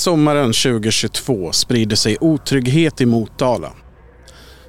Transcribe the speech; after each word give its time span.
sommaren 0.00 0.52
2022 0.52 1.52
sprider 1.52 1.96
sig 1.96 2.16
otrygghet 2.20 3.00
i 3.00 3.06
Motala. 3.06 3.72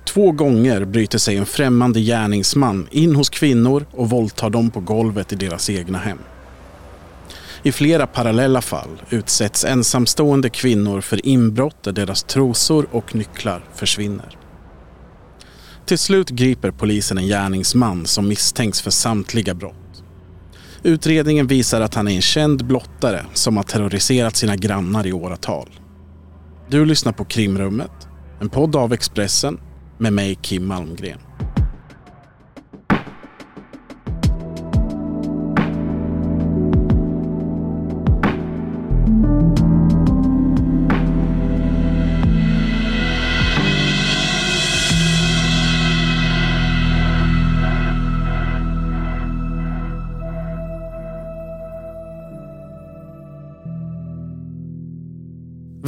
Två 0.06 0.32
gånger 0.32 0.86
bryter 0.86 1.18
sig 1.18 1.38
en 1.38 1.46
främmande 1.46 2.00
gärningsman 2.00 2.88
in 2.92 3.16
hos 3.16 3.30
kvinnor 3.30 3.86
och 3.92 4.10
våldtar 4.10 4.50
dem 4.50 4.70
på 4.72 4.80
golvet 4.80 5.34
i 5.34 5.36
deras 5.36 5.70
egna 5.70 5.98
hem. 5.98 6.18
I 7.64 7.72
flera 7.72 8.08
parallella 8.08 8.62
fall 8.62 9.02
utsätts 9.10 9.66
ensamstående 9.66 10.50
kvinnor 10.50 11.02
för 11.02 11.26
inbrott 11.26 11.84
där 11.84 11.92
deras 11.92 12.24
trosor 12.24 12.88
och 12.92 13.16
nycklar 13.16 13.66
försvinner. 13.76 14.38
Till 15.86 15.98
slut 15.98 16.30
griper 16.30 16.72
polisen 16.72 17.18
en 17.18 17.28
gärningsman 17.28 18.06
som 18.06 18.28
misstänks 18.28 18.82
för 18.82 18.92
samtliga 18.92 19.54
brott. 19.54 19.81
Utredningen 20.84 21.48
visar 21.48 21.82
att 21.82 21.96
han 21.96 22.08
är 22.08 22.16
en 22.16 22.22
känd 22.22 22.66
blottare 22.66 23.26
som 23.34 23.58
har 23.58 23.64
terroriserat 23.64 24.36
sina 24.36 24.56
grannar 24.56 25.08
i 25.08 25.14
åratal. 25.14 25.70
Du 26.70 26.86
lyssnar 26.86 27.12
på 27.12 27.26
Krimrummet, 27.26 27.92
en 28.40 28.50
podd 28.50 28.76
av 28.76 28.94
Expressen 28.94 29.60
med 29.98 30.14
mig 30.14 30.36
Kim 30.42 30.68
Malmgren. 30.68 31.20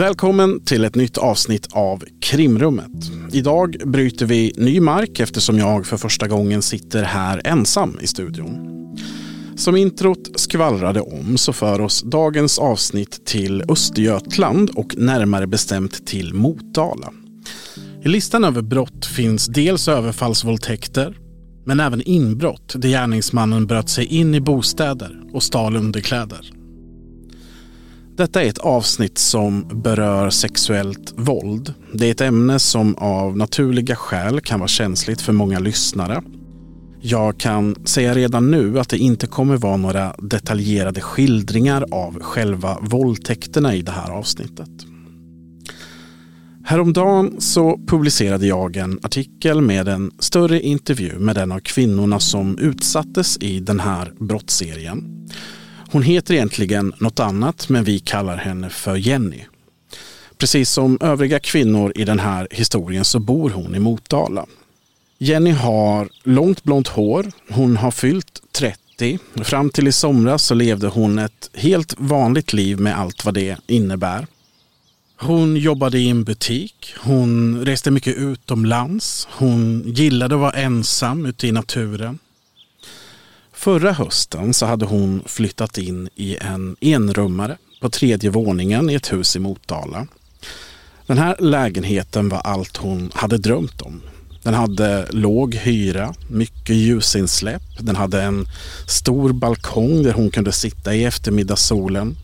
Välkommen 0.04 0.66
till 0.66 0.84
ett 0.84 0.96
nytt 0.96 1.18
avsnitt 1.18 1.68
av 1.72 2.04
Krimrummet. 2.22 2.92
Idag 3.32 3.76
bryter 3.86 4.26
vi 4.26 4.54
ny 4.58 4.80
mark 4.80 5.20
eftersom 5.20 5.58
jag 5.58 5.86
för 5.86 5.98
första 5.98 6.28
gången 6.28 6.62
sitter 6.62 7.04
här 7.04 7.42
ensam 7.46 7.98
i 8.02 8.08
studion. 8.08 8.58
Som 9.56 9.76
introt 9.76 10.40
skvallrade 10.40 11.02
om 11.02 11.38
så 11.38 11.54
för 11.54 11.82
oss 11.82 12.02
dagens 12.02 12.60
avsnitt 12.60 13.26
till 13.26 13.64
Östergötland 13.70 14.70
och 14.70 14.98
närmare 14.98 15.48
bestämt 15.48 16.08
till 16.08 16.34
Motala. 16.34 17.14
I 18.06 18.08
listan 18.08 18.44
över 18.44 18.62
brott 18.62 19.06
finns 19.06 19.48
dels 19.48 19.88
överfallsvåldtäkter 19.88 21.18
men 21.66 21.80
även 21.80 22.02
inbrott 22.02 22.74
där 22.78 22.90
gärningsmannen 22.90 23.68
bröt 23.68 23.90
sig 23.90 24.06
in 24.06 24.36
i 24.36 24.42
bostäder 24.42 25.22
och 25.34 25.44
stal 25.44 25.76
underkläder. 25.76 26.63
Detta 28.18 28.44
är 28.44 28.50
ett 28.50 28.58
avsnitt 28.58 29.18
som 29.18 29.82
berör 29.84 30.30
sexuellt 30.30 31.14
våld. 31.16 31.74
Det 31.94 32.08
är 32.08 32.12
ett 32.12 32.22
ämne 32.22 32.60
som 32.60 32.96
av 32.96 33.38
naturliga 33.38 33.96
skäl 33.96 34.42
kan 34.42 34.60
vara 34.60 34.68
känsligt 34.68 35.22
för 35.22 35.34
många 35.34 35.60
lyssnare. 35.60 36.22
Jag 37.02 37.40
kan 37.40 37.76
säga 37.86 38.14
redan 38.14 38.52
nu 38.52 38.80
att 38.80 38.90
det 38.90 38.98
inte 38.98 39.28
kommer 39.28 39.58
vara 39.58 39.78
några 39.78 40.16
detaljerade 40.18 41.02
skildringar 41.02 41.86
av 41.92 42.20
själva 42.20 42.78
våldtäkterna 42.82 43.76
i 43.76 43.82
det 43.82 43.92
här 43.92 44.12
avsnittet. 44.12 44.70
Häromdagen 46.66 47.42
så 47.42 47.80
publicerade 47.88 48.48
jag 48.48 48.76
en 48.76 49.00
artikel 49.04 49.62
med 49.62 49.88
en 49.88 50.12
större 50.20 50.62
intervju 50.62 51.20
med 51.20 51.38
en 51.38 51.52
av 51.52 51.60
kvinnorna 51.60 52.20
som 52.20 52.58
utsattes 52.58 53.38
i 53.38 53.60
den 53.60 53.80
här 53.80 54.14
brottsserien. 54.20 55.28
Hon 55.94 56.04
heter 56.04 56.34
egentligen 56.34 56.94
något 56.98 57.20
annat 57.20 57.70
men 57.70 57.84
vi 57.84 58.00
kallar 58.00 58.38
henne 58.38 58.70
för 58.70 58.96
Jenny. 58.96 59.40
Precis 60.38 60.70
som 60.70 60.98
övriga 61.02 61.40
kvinnor 61.40 61.92
i 61.96 62.06
den 62.06 62.20
här 62.20 62.48
historien 62.52 63.06
så 63.06 63.20
bor 63.20 63.50
hon 63.50 63.76
i 63.76 63.80
Motala. 63.80 64.46
Jenny 65.18 65.52
har 65.52 66.10
långt 66.24 66.64
blont 66.64 66.88
hår. 66.88 67.32
Hon 67.50 67.78
har 67.78 67.92
fyllt 67.92 68.42
30. 68.52 69.20
Fram 69.36 69.70
till 69.70 69.88
i 69.88 69.92
somras 69.92 70.44
så 70.44 70.54
levde 70.54 70.88
hon 70.88 71.20
ett 71.20 71.50
helt 71.54 71.96
vanligt 71.98 72.54
liv 72.54 72.80
med 72.80 73.00
allt 73.00 73.26
vad 73.26 73.34
det 73.34 73.58
innebär. 73.68 74.28
Hon 75.20 75.58
jobbade 75.58 76.00
i 76.00 76.10
en 76.10 76.24
butik. 76.24 76.94
Hon 77.00 77.62
reste 77.66 77.92
mycket 77.92 78.18
utomlands. 78.18 79.28
Hon 79.32 79.84
gillade 79.86 80.36
att 80.36 80.42
vara 80.42 80.52
ensam 80.52 81.26
ute 81.26 81.48
i 81.48 81.52
naturen. 81.52 82.20
Förra 83.64 83.92
hösten 83.92 84.54
så 84.54 84.66
hade 84.66 84.86
hon 84.86 85.24
flyttat 85.26 85.78
in 85.78 86.10
i 86.16 86.38
en 86.42 86.76
enrummare 86.82 87.58
på 87.82 87.90
tredje 87.90 88.30
våningen 88.30 88.90
i 88.90 88.94
ett 88.94 89.14
hus 89.14 89.36
i 89.36 89.40
Motala. 89.40 90.08
Den 91.08 91.18
här 91.18 91.36
lägenheten 91.40 92.30
var 92.30 92.38
allt 92.38 92.78
hon 92.78 93.12
hade 93.14 93.38
drömt 93.38 93.82
om. 93.82 94.02
Den 94.42 94.54
hade 94.54 95.08
låg 95.12 95.56
hyra, 95.56 96.14
mycket 96.28 96.76
ljusinsläpp. 96.76 97.62
Den 97.80 97.96
hade 97.96 98.22
en 98.22 98.46
stor 98.88 99.34
balkong 99.34 100.04
där 100.04 100.14
hon 100.14 100.32
kunde 100.32 100.52
sitta 100.52 100.96
i 100.96 101.06
eftermiddagssolen. 101.06 102.16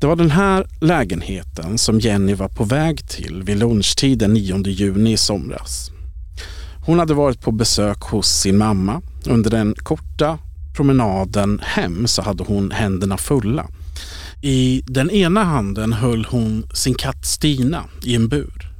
Det 0.00 0.06
var 0.06 0.16
den 0.16 0.30
här 0.30 0.66
lägenheten 0.80 1.78
som 1.78 2.00
Jenny 2.00 2.34
var 2.34 2.48
på 2.48 2.64
väg 2.64 3.08
till 3.08 3.42
vid 3.42 3.58
lunchtid 3.58 4.18
den 4.18 4.32
9 4.32 4.66
juni 4.66 5.12
i 5.12 5.16
somras. 5.16 5.90
Hon 6.90 6.98
hade 6.98 7.14
varit 7.14 7.40
på 7.40 7.52
besök 7.52 8.00
hos 8.00 8.28
sin 8.28 8.58
mamma. 8.58 9.02
Under 9.26 9.50
den 9.50 9.74
korta 9.74 10.38
promenaden 10.76 11.60
hem 11.64 12.06
så 12.06 12.22
hade 12.22 12.44
hon 12.44 12.70
händerna 12.70 13.16
fulla. 13.16 13.68
I 14.42 14.82
den 14.86 15.10
ena 15.10 15.44
handen 15.44 15.92
höll 15.92 16.24
hon 16.24 16.66
sin 16.74 16.94
katt 16.94 17.24
Stina 17.24 17.84
i 18.04 18.14
en 18.14 18.28
bur. 18.28 18.72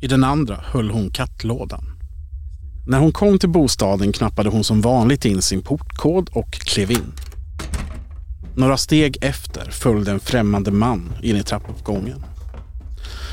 I 0.00 0.06
den 0.06 0.24
andra 0.24 0.60
höll 0.64 0.90
hon 0.90 1.10
kattlådan. 1.10 1.84
När 2.86 2.98
hon 2.98 3.12
kom 3.12 3.38
till 3.38 3.48
bostaden 3.48 4.12
knappade 4.12 4.48
hon 4.48 4.64
som 4.64 4.80
vanligt 4.80 5.24
in 5.24 5.42
sin 5.42 5.62
portkod 5.62 6.30
och 6.32 6.52
klev 6.52 6.90
in. 6.90 7.12
Några 8.54 8.76
steg 8.76 9.18
efter 9.20 9.70
följde 9.70 10.10
en 10.10 10.20
främmande 10.20 10.70
man 10.70 11.12
in 11.22 11.36
i 11.36 11.42
trappuppgången. 11.42 12.24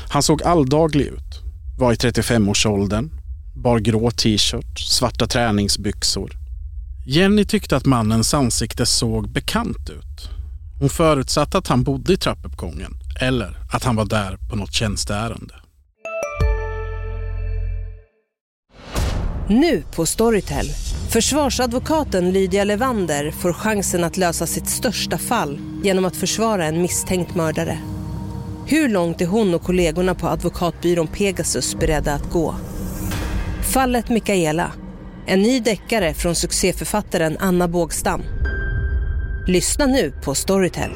Han 0.08 0.22
såg 0.22 0.42
alldaglig 0.42 1.06
ut, 1.06 1.42
var 1.78 1.92
i 1.92 1.96
35-årsåldern 1.96 3.17
bar 3.58 3.78
grå 3.78 4.10
t-shirt, 4.10 4.78
svarta 4.78 5.26
träningsbyxor. 5.26 6.32
Jenny 7.06 7.44
tyckte 7.44 7.76
att 7.76 7.86
mannens 7.86 8.34
ansikte 8.34 8.86
såg 8.86 9.32
bekant 9.32 9.90
ut. 9.90 10.30
Hon 10.80 10.88
förutsatte 10.88 11.58
att 11.58 11.68
han 11.68 11.82
bodde 11.82 12.12
i 12.12 12.16
trappuppgången 12.16 12.92
eller 13.20 13.56
att 13.70 13.84
han 13.84 13.96
var 13.96 14.04
där 14.04 14.36
på 14.50 14.56
något 14.56 14.72
tjänsteärende. 14.72 15.54
Nu 19.48 19.82
på 19.96 20.06
Storytel. 20.06 20.66
Försvarsadvokaten 21.10 22.30
Lydia 22.32 22.64
Levander 22.64 23.30
får 23.30 23.52
chansen 23.52 24.04
att 24.04 24.16
lösa 24.16 24.46
sitt 24.46 24.68
största 24.68 25.18
fall 25.18 25.58
genom 25.84 26.04
att 26.04 26.16
försvara 26.16 26.64
en 26.64 26.82
misstänkt 26.82 27.34
mördare. 27.34 27.78
Hur 28.66 28.88
långt 28.88 29.20
är 29.20 29.26
hon 29.26 29.54
och 29.54 29.62
kollegorna 29.62 30.14
på 30.14 30.28
advokatbyrån 30.28 31.06
Pegasus 31.06 31.74
beredda 31.74 32.14
att 32.14 32.30
gå? 32.30 32.54
Fallet 33.68 34.08
Mikaela. 34.08 34.72
En 35.26 35.42
ny 35.42 35.60
deckare 35.60 36.14
från 36.14 36.34
succéförfattaren 36.34 37.36
Anna 37.40 37.68
Bågstam. 37.68 38.22
Lyssna 39.46 39.86
nu 39.86 40.12
på 40.24 40.34
Storytel. 40.34 40.90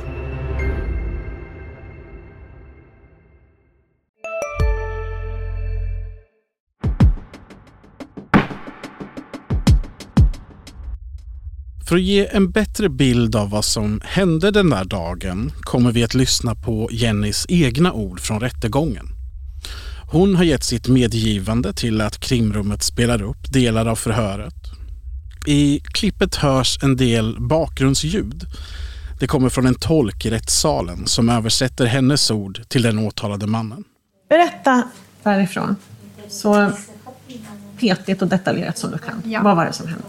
För 11.88 11.96
att 11.96 12.02
ge 12.02 12.26
en 12.26 12.50
bättre 12.50 12.88
bild 12.88 13.36
av 13.36 13.50
vad 13.50 13.64
som 13.64 14.00
hände 14.04 14.50
den 14.50 14.70
där 14.70 14.84
dagen 14.84 15.52
kommer 15.60 15.92
vi 15.92 16.04
att 16.04 16.14
lyssna 16.14 16.54
på 16.54 16.88
Jennys 16.92 17.46
egna 17.48 17.92
ord 17.92 18.20
från 18.20 18.40
rättegången. 18.40 19.21
Hon 20.12 20.34
har 20.34 20.44
gett 20.44 20.62
sitt 20.62 20.88
medgivande 20.88 21.72
till 21.72 22.00
att 22.00 22.18
krimrummet 22.18 22.82
spelar 22.82 23.22
upp 23.22 23.52
delar 23.52 23.86
av 23.86 23.96
förhöret. 23.96 24.54
I 25.46 25.80
klippet 25.80 26.36
hörs 26.36 26.82
en 26.82 26.96
del 26.96 27.36
bakgrundsljud. 27.40 28.46
Det 29.20 29.26
kommer 29.26 29.48
från 29.48 29.66
en 29.66 29.74
tolk 29.74 30.26
i 30.26 30.30
rättssalen 30.30 31.06
som 31.06 31.28
översätter 31.28 31.86
hennes 31.86 32.30
ord 32.30 32.68
till 32.68 32.82
den 32.82 32.98
åtalade 32.98 33.46
mannen. 33.46 33.84
Berätta 34.28 34.82
därifrån, 35.22 35.76
så 36.28 36.70
petigt 37.80 38.22
och 38.22 38.28
detaljerat 38.28 38.78
som 38.78 38.90
du 38.90 38.98
kan. 38.98 39.22
Ja. 39.24 39.42
Vad 39.42 39.56
var 39.56 39.64
det 39.64 39.72
som 39.72 39.86
hände? 39.86 40.04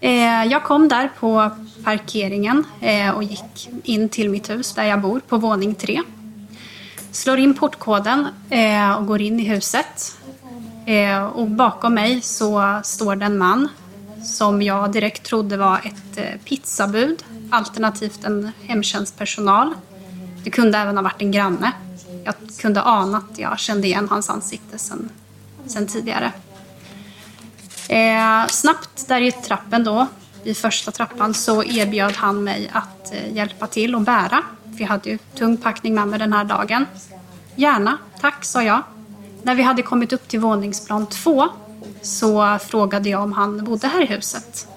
Eh, 0.00 0.52
jag 0.52 0.64
kom 0.64 0.88
där 0.88 1.10
på 1.20 1.50
parkeringen 1.84 2.64
eh, 2.80 3.10
och 3.10 3.22
gick 3.22 3.68
in 3.84 4.08
till 4.08 4.30
mitt 4.30 4.50
hus 4.50 4.74
där 4.74 4.84
jag 4.84 5.00
bor 5.00 5.20
på 5.28 5.36
våning 5.36 5.74
tre 5.74 6.00
slår 7.12 7.38
in 7.38 7.54
portkoden 7.54 8.28
eh, 8.50 8.92
och 8.92 9.06
går 9.06 9.20
in 9.20 9.40
i 9.40 9.44
huset. 9.44 10.16
Eh, 10.86 11.24
och 11.24 11.46
bakom 11.46 11.94
mig 11.94 12.20
så 12.20 12.80
står 12.84 13.16
det 13.16 13.24
en 13.24 13.38
man 13.38 13.68
som 14.24 14.62
jag 14.62 14.92
direkt 14.92 15.22
trodde 15.22 15.56
var 15.56 15.78
ett 15.84 16.18
eh, 16.18 16.40
pizzabud 16.44 17.24
alternativt 17.50 18.24
en 18.24 18.52
hemtjänstpersonal. 18.62 19.74
Det 20.44 20.50
kunde 20.50 20.78
även 20.78 20.96
ha 20.96 21.02
varit 21.02 21.22
en 21.22 21.30
granne. 21.30 21.72
Jag 22.24 22.34
kunde 22.60 22.82
ana 22.82 23.18
att 23.18 23.38
jag 23.38 23.58
kände 23.58 23.86
igen 23.86 24.08
hans 24.10 24.30
ansikte 24.30 24.78
sen, 24.78 25.08
sen 25.66 25.86
tidigare. 25.86 26.32
Eh, 27.88 28.46
snabbt 28.46 29.08
där 29.08 29.20
i 29.20 29.32
trappen 29.32 29.84
då, 29.84 30.06
i 30.44 30.54
första 30.54 30.90
trappan, 30.90 31.34
så 31.34 31.64
erbjöd 31.64 32.12
han 32.12 32.44
mig 32.44 32.70
att 32.72 33.14
eh, 33.14 33.36
hjälpa 33.36 33.66
till 33.66 33.94
och 33.94 34.00
bära. 34.00 34.42
För 34.80 34.84
jag 34.84 34.88
hade 34.88 35.10
ju 35.10 35.18
tung 35.34 35.56
packning 35.56 35.94
med 35.94 36.08
mig 36.08 36.18
den 36.18 36.32
här 36.32 36.44
dagen. 36.44 36.86
Gärna, 37.56 37.98
tack, 38.20 38.44
sa 38.44 38.62
jag. 38.62 38.82
När 39.42 39.54
vi 39.54 39.62
hade 39.62 39.82
kommit 39.82 40.12
upp 40.12 40.28
till 40.28 40.40
våningsplan 40.40 41.06
två 41.06 41.48
så 42.02 42.58
frågade 42.58 43.08
jag 43.08 43.22
om 43.22 43.32
han 43.32 43.64
bodde 43.64 43.88
här 43.88 44.02
i 44.02 44.06
huset. 44.06 44.68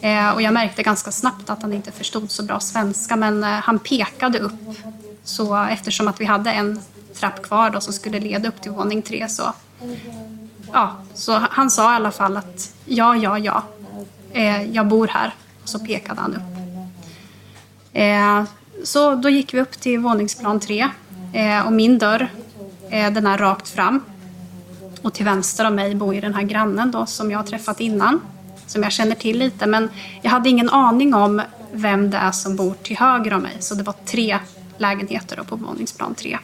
Eh, 0.00 0.30
och 0.30 0.42
jag 0.42 0.54
märkte 0.54 0.82
ganska 0.82 1.12
snabbt 1.12 1.50
att 1.50 1.62
han 1.62 1.72
inte 1.72 1.92
förstod 1.92 2.30
så 2.30 2.42
bra 2.42 2.60
svenska 2.60 3.16
men 3.16 3.44
eh, 3.44 3.50
han 3.50 3.78
pekade 3.78 4.38
upp. 4.38 4.52
Så 5.24 5.56
eftersom 5.56 6.08
att 6.08 6.20
vi 6.20 6.24
hade 6.24 6.52
en 6.52 6.80
trapp 7.14 7.42
kvar 7.42 7.70
då 7.70 7.80
som 7.80 7.92
skulle 7.92 8.20
leda 8.20 8.48
upp 8.48 8.62
till 8.62 8.70
våning 8.70 9.02
tre 9.02 9.28
så 9.28 9.52
ja, 10.72 10.96
så 11.14 11.38
han 11.50 11.70
sa 11.70 11.92
i 11.92 11.96
alla 11.96 12.10
fall 12.10 12.36
att 12.36 12.74
ja, 12.84 13.16
ja, 13.16 13.38
ja, 13.38 13.62
eh, 14.32 14.62
jag 14.62 14.86
bor 14.86 15.08
här. 15.08 15.34
Och 15.62 15.68
så 15.68 15.78
pekade 15.78 16.20
han 16.20 16.34
upp. 16.34 16.42
Eh, 17.92 18.44
så 18.84 19.14
då 19.14 19.28
gick 19.28 19.54
vi 19.54 19.60
upp 19.60 19.72
till 19.72 19.98
våningsplan 19.98 20.60
tre 20.60 20.88
eh, 21.32 21.66
och 21.66 21.72
min 21.72 21.98
dörr, 21.98 22.28
eh, 22.90 23.10
den 23.12 23.26
är 23.26 23.38
rakt 23.38 23.68
fram. 23.68 24.04
Och 25.02 25.14
till 25.14 25.24
vänster 25.24 25.66
om 25.66 25.74
mig 25.74 25.94
bor 25.94 26.14
ju 26.14 26.20
den 26.20 26.34
här 26.34 26.42
grannen 26.42 26.90
då 26.90 27.06
som 27.06 27.30
jag 27.30 27.38
har 27.38 27.46
träffat 27.46 27.80
innan, 27.80 28.20
som 28.66 28.82
jag 28.82 28.92
känner 28.92 29.14
till 29.14 29.38
lite. 29.38 29.66
Men 29.66 29.88
jag 30.22 30.30
hade 30.30 30.48
ingen 30.48 30.70
aning 30.70 31.14
om 31.14 31.42
vem 31.72 32.10
det 32.10 32.16
är 32.16 32.32
som 32.32 32.56
bor 32.56 32.74
till 32.82 32.96
höger 32.96 33.32
om 33.32 33.42
mig. 33.42 33.56
Så 33.60 33.74
det 33.74 33.82
var 33.82 33.94
tre 34.04 34.38
lägenheter 34.78 35.36
då 35.36 35.44
på 35.44 35.56
våningsplan 35.56 36.14
tre. 36.14 36.38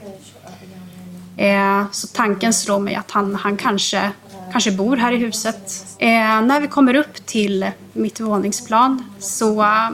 Eh, 1.36 1.84
så 1.92 2.06
tanken 2.06 2.52
slår 2.54 2.78
mig 2.78 2.94
att 2.94 3.10
han, 3.10 3.34
han 3.34 3.56
kanske, 3.56 4.10
kanske 4.52 4.72
bor 4.72 4.96
här 4.96 5.12
i 5.12 5.16
huset. 5.16 5.86
Eh, 5.98 6.42
när 6.42 6.60
vi 6.60 6.68
kommer 6.68 6.94
upp 6.94 7.26
till 7.26 7.70
mitt 7.92 8.20
våningsplan 8.20 9.04
så 9.18 9.62
eh, 9.62 9.90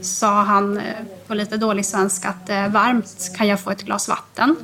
sa 0.00 0.42
han 0.42 0.76
eh, 0.76 0.84
på 1.30 1.34
lite 1.34 1.56
dålig 1.56 1.86
svenska 1.86 2.28
att 2.28 2.50
eh, 2.50 2.68
varmt 2.68 3.32
kan 3.36 3.48
jag 3.48 3.60
få 3.60 3.70
ett 3.70 3.82
glas 3.82 4.08
vatten. 4.08 4.56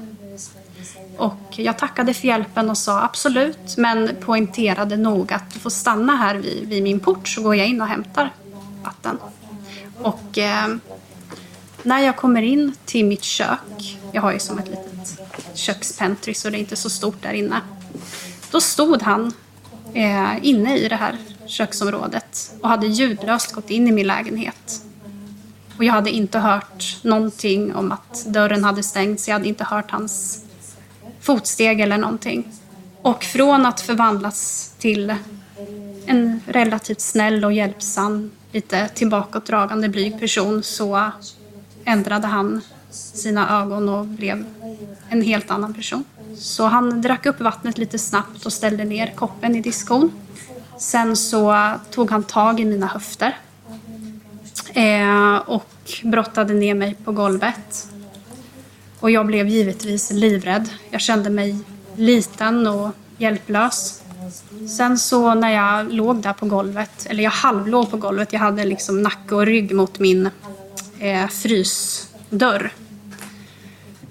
Och 1.16 1.40
jag 1.50 1.78
tackade 1.78 2.14
för 2.14 2.28
hjälpen 2.28 2.70
och 2.70 2.78
sa 2.78 3.02
absolut, 3.02 3.76
men 3.76 4.16
poängterade 4.20 4.96
nog 4.96 5.32
att 5.32 5.50
du 5.54 5.58
får 5.58 5.70
stanna 5.70 6.16
här 6.16 6.34
vid, 6.34 6.68
vid 6.68 6.82
min 6.82 7.00
port 7.00 7.28
så 7.28 7.42
går 7.42 7.56
jag 7.56 7.66
in 7.68 7.80
och 7.80 7.86
hämtar 7.86 8.32
vatten. 8.84 9.18
Och 10.02 10.38
eh, 10.38 10.76
när 11.82 12.00
jag 12.00 12.16
kommer 12.16 12.42
in 12.42 12.74
till 12.84 13.04
mitt 13.04 13.22
kök, 13.22 13.98
jag 14.12 14.22
har 14.22 14.32
ju 14.32 14.38
som 14.38 14.58
ett 14.58 14.68
litet 14.68 15.20
kökspentry 15.54 16.34
så 16.34 16.50
det 16.50 16.56
är 16.56 16.60
inte 16.60 16.76
så 16.76 16.90
stort 16.90 17.22
där 17.22 17.32
inne. 17.32 17.60
Då 18.50 18.60
stod 18.60 19.02
han 19.02 19.32
eh, 19.94 20.46
inne 20.46 20.78
i 20.78 20.88
det 20.88 20.96
här 20.96 21.16
köksområdet 21.46 22.54
och 22.62 22.68
hade 22.68 22.86
ljudlöst 22.86 23.52
gått 23.52 23.70
in 23.70 23.88
i 23.88 23.92
min 23.92 24.06
lägenhet. 24.06 24.85
Och 25.76 25.84
jag 25.84 25.92
hade 25.92 26.10
inte 26.10 26.38
hört 26.38 26.98
någonting 27.02 27.74
om 27.74 27.92
att 27.92 28.24
dörren 28.28 28.64
hade 28.64 28.82
stängts. 28.82 29.28
Jag 29.28 29.34
hade 29.34 29.48
inte 29.48 29.64
hört 29.64 29.90
hans 29.90 30.44
fotsteg 31.20 31.80
eller 31.80 31.98
någonting. 31.98 32.52
Och 33.02 33.24
från 33.24 33.66
att 33.66 33.80
förvandlas 33.80 34.70
till 34.78 35.14
en 36.06 36.40
relativt 36.46 37.00
snäll 37.00 37.44
och 37.44 37.52
hjälpsam, 37.52 38.30
lite 38.52 38.88
tillbakadragande 38.88 39.88
blyg 39.88 40.20
person 40.20 40.62
så 40.62 41.10
ändrade 41.84 42.26
han 42.26 42.60
sina 42.90 43.62
ögon 43.62 43.88
och 43.88 44.06
blev 44.06 44.44
en 45.08 45.22
helt 45.22 45.50
annan 45.50 45.74
person. 45.74 46.04
Så 46.36 46.64
han 46.64 47.02
drack 47.02 47.26
upp 47.26 47.40
vattnet 47.40 47.78
lite 47.78 47.98
snabbt 47.98 48.46
och 48.46 48.52
ställde 48.52 48.84
ner 48.84 49.12
koppen 49.16 49.56
i 49.56 49.60
diskon. 49.60 50.12
Sen 50.78 51.16
så 51.16 51.72
tog 51.90 52.10
han 52.10 52.22
tag 52.22 52.60
i 52.60 52.64
mina 52.64 52.86
höfter 52.86 53.36
eh, 54.74 55.36
och 55.36 56.00
brottade 56.02 56.54
ner 56.54 56.74
mig 56.74 56.96
på 57.04 57.12
golvet. 57.12 57.88
Och 59.00 59.10
jag 59.10 59.26
blev 59.26 59.48
givetvis 59.48 60.10
livrädd. 60.10 60.68
Jag 60.90 61.00
kände 61.00 61.30
mig 61.30 61.58
liten 61.96 62.66
och 62.66 62.90
hjälplös. 63.18 64.02
Sen 64.76 64.98
så 64.98 65.34
när 65.34 65.50
jag 65.50 65.92
låg 65.92 66.16
där 66.16 66.32
på 66.32 66.46
golvet, 66.46 67.06
eller 67.06 67.24
jag 67.24 67.30
halvlåg 67.30 67.90
på 67.90 67.96
golvet, 67.96 68.32
jag 68.32 68.40
hade 68.40 68.64
liksom 68.64 69.02
nacke 69.02 69.34
och 69.34 69.46
rygg 69.46 69.74
mot 69.74 69.98
min 69.98 70.30
eh, 70.98 71.28
frysdörr. 71.28 72.72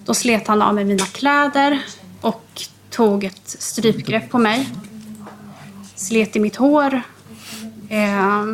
Då 0.05 0.13
slet 0.13 0.47
han 0.47 0.61
av 0.61 0.75
mig 0.75 0.85
mina 0.85 1.05
kläder 1.05 1.85
och 2.21 2.61
tog 2.89 3.23
ett 3.23 3.55
strypgrepp 3.59 4.29
på 4.29 4.37
mig. 4.37 4.69
Slet 5.95 6.35
i 6.35 6.39
mitt 6.39 6.55
hår. 6.55 7.01
Eh, 7.89 8.45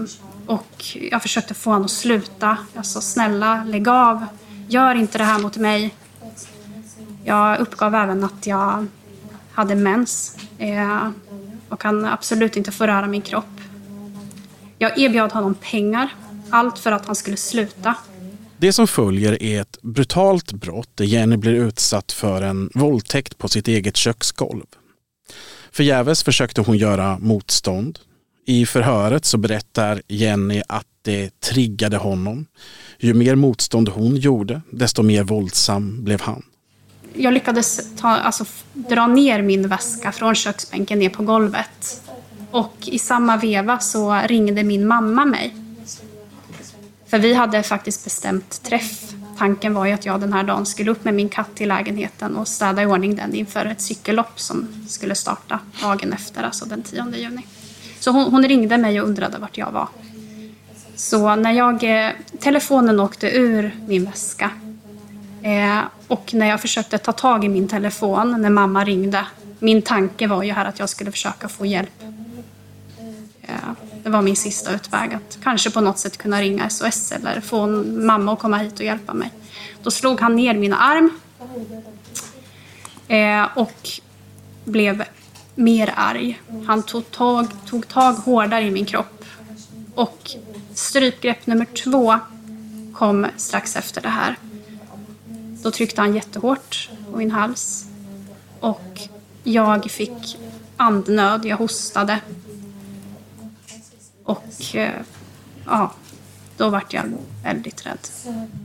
och 0.51 0.97
jag 1.11 1.21
försökte 1.21 1.53
få 1.53 1.69
honom 1.69 1.85
att 1.85 1.91
sluta. 1.91 2.57
Jag 2.73 2.85
sa 2.85 3.01
snälla, 3.01 3.63
lägg 3.63 3.87
av. 3.87 4.25
Gör 4.67 4.95
inte 4.95 5.17
det 5.17 5.23
här 5.23 5.39
mot 5.39 5.57
mig. 5.57 5.95
Jag 7.23 7.59
uppgav 7.59 7.95
även 7.95 8.23
att 8.23 8.47
jag 8.47 8.87
hade 9.51 9.75
mens 9.75 10.37
eh, 10.57 11.09
och 11.69 11.81
kan 11.81 12.05
absolut 12.05 12.57
inte 12.57 12.71
få 12.71 12.87
röra 12.87 13.07
min 13.07 13.21
kropp. 13.21 13.61
Jag 14.77 14.99
erbjöd 14.99 15.31
honom 15.31 15.55
pengar, 15.55 16.15
allt 16.49 16.79
för 16.79 16.91
att 16.91 17.05
han 17.05 17.15
skulle 17.15 17.37
sluta. 17.37 17.95
Det 18.57 18.73
som 18.73 18.87
följer 18.87 19.43
är 19.43 19.61
ett 19.61 19.81
brutalt 19.81 20.51
brott 20.51 20.89
där 20.95 21.05
Jenny 21.05 21.37
blir 21.37 21.53
utsatt 21.53 22.11
för 22.11 22.41
en 22.41 22.69
våldtäkt 22.73 23.37
på 23.37 23.47
sitt 23.47 23.67
eget 23.67 23.97
köksgolv. 23.97 24.65
Förgäves 25.71 26.23
försökte 26.23 26.61
hon 26.61 26.77
göra 26.77 27.19
motstånd. 27.19 27.99
I 28.45 28.65
förhöret 28.65 29.25
så 29.25 29.37
berättar 29.37 30.01
Jenny 30.07 30.61
att 30.67 30.85
det 31.01 31.39
triggade 31.39 31.97
honom. 31.97 32.45
Ju 32.99 33.13
mer 33.13 33.35
motstånd 33.35 33.89
hon 33.89 34.15
gjorde, 34.15 34.61
desto 34.71 35.03
mer 35.03 35.23
våldsam 35.23 36.03
blev 36.03 36.21
han. 36.21 36.43
Jag 37.13 37.33
lyckades 37.33 37.95
ta, 37.95 38.07
alltså, 38.07 38.45
dra 38.73 39.07
ner 39.07 39.41
min 39.41 39.67
väska 39.67 40.11
från 40.11 40.35
köksbänken 40.35 40.99
ner 40.99 41.09
på 41.09 41.23
golvet. 41.23 42.01
Och 42.51 42.75
i 42.81 42.99
samma 42.99 43.37
veva 43.37 43.79
så 43.79 44.21
ringde 44.27 44.63
min 44.63 44.87
mamma 44.87 45.25
mig 45.25 45.55
för 47.11 47.19
vi 47.19 47.33
hade 47.33 47.63
faktiskt 47.63 48.03
bestämt 48.03 48.63
träff. 48.63 49.13
Tanken 49.37 49.73
var 49.73 49.85
ju 49.85 49.91
att 49.91 50.05
jag 50.05 50.21
den 50.21 50.33
här 50.33 50.43
dagen 50.43 50.65
skulle 50.65 50.91
upp 50.91 51.03
med 51.03 51.13
min 51.13 51.29
katt 51.29 51.55
till 51.55 51.67
lägenheten 51.67 52.35
och 52.35 52.47
städa 52.47 52.83
i 52.83 52.85
ordning 52.85 53.15
den 53.15 53.35
inför 53.35 53.65
ett 53.65 53.81
cykellopp 53.81 54.39
som 54.39 54.67
skulle 54.87 55.15
starta 55.15 55.59
dagen 55.81 56.13
efter, 56.13 56.43
alltså 56.43 56.65
den 56.65 56.81
10 56.81 57.05
juni. 57.15 57.41
Så 58.01 58.11
hon, 58.11 58.31
hon 58.31 58.47
ringde 58.47 58.77
mig 58.77 59.01
och 59.01 59.07
undrade 59.07 59.37
vart 59.37 59.57
jag 59.57 59.71
var. 59.71 59.87
Så 60.95 61.35
när 61.35 61.51
jag, 61.51 61.83
eh, 61.83 62.11
telefonen 62.39 62.99
åkte 62.99 63.29
ur 63.29 63.75
min 63.87 64.05
väska 64.05 64.49
eh, 65.43 65.79
och 66.07 66.33
när 66.33 66.49
jag 66.49 66.61
försökte 66.61 66.97
ta 66.97 67.11
tag 67.11 67.45
i 67.45 67.49
min 67.49 67.67
telefon 67.67 68.41
när 68.41 68.49
mamma 68.49 68.85
ringde, 68.85 69.25
min 69.59 69.81
tanke 69.81 70.27
var 70.27 70.43
ju 70.43 70.51
här 70.51 70.65
att 70.65 70.79
jag 70.79 70.89
skulle 70.89 71.11
försöka 71.11 71.47
få 71.47 71.65
hjälp. 71.65 72.03
Eh, 73.41 73.53
det 74.03 74.09
var 74.09 74.21
min 74.21 74.35
sista 74.35 74.73
utväg. 74.73 75.13
Att 75.13 75.39
kanske 75.43 75.71
på 75.71 75.81
något 75.81 75.99
sätt 75.99 76.17
kunna 76.17 76.41
ringa 76.41 76.69
SOS 76.69 77.11
eller 77.11 77.41
få 77.41 77.67
mamma 77.67 78.33
att 78.33 78.39
komma 78.39 78.57
hit 78.57 78.79
och 78.79 78.85
hjälpa 78.85 79.13
mig. 79.13 79.31
Då 79.83 79.91
slog 79.91 80.21
han 80.21 80.35
ner 80.35 80.53
min 80.53 80.73
arm 80.73 81.11
eh, 83.07 83.57
och 83.57 83.89
blev 84.65 85.03
mer 85.61 85.93
arg. 85.95 86.41
Han 86.67 86.83
tog 86.83 87.11
tag, 87.11 87.47
tog 87.65 87.87
tag 87.87 88.13
hårdare 88.13 88.63
i 88.63 88.71
min 88.71 88.85
kropp. 88.85 89.25
Och 89.95 90.31
strypgrepp 90.73 91.47
nummer 91.47 91.65
två 91.65 92.19
kom 92.93 93.27
strax 93.37 93.75
efter 93.75 94.01
det 94.01 94.09
här. 94.09 94.35
Då 95.63 95.71
tryckte 95.71 96.01
han 96.01 96.15
jättehårt 96.15 96.89
på 97.11 97.17
min 97.17 97.31
hals. 97.31 97.85
Och 98.59 99.01
jag 99.43 99.91
fick 99.91 100.37
andnöd, 100.77 101.45
jag 101.45 101.57
hostade. 101.57 102.19
Och 104.23 104.75
eh, 104.75 104.91
ja, 105.65 105.93
då 106.57 106.69
vart 106.69 106.93
jag 106.93 107.03
väldigt 107.43 107.85
rädd. 107.85 108.07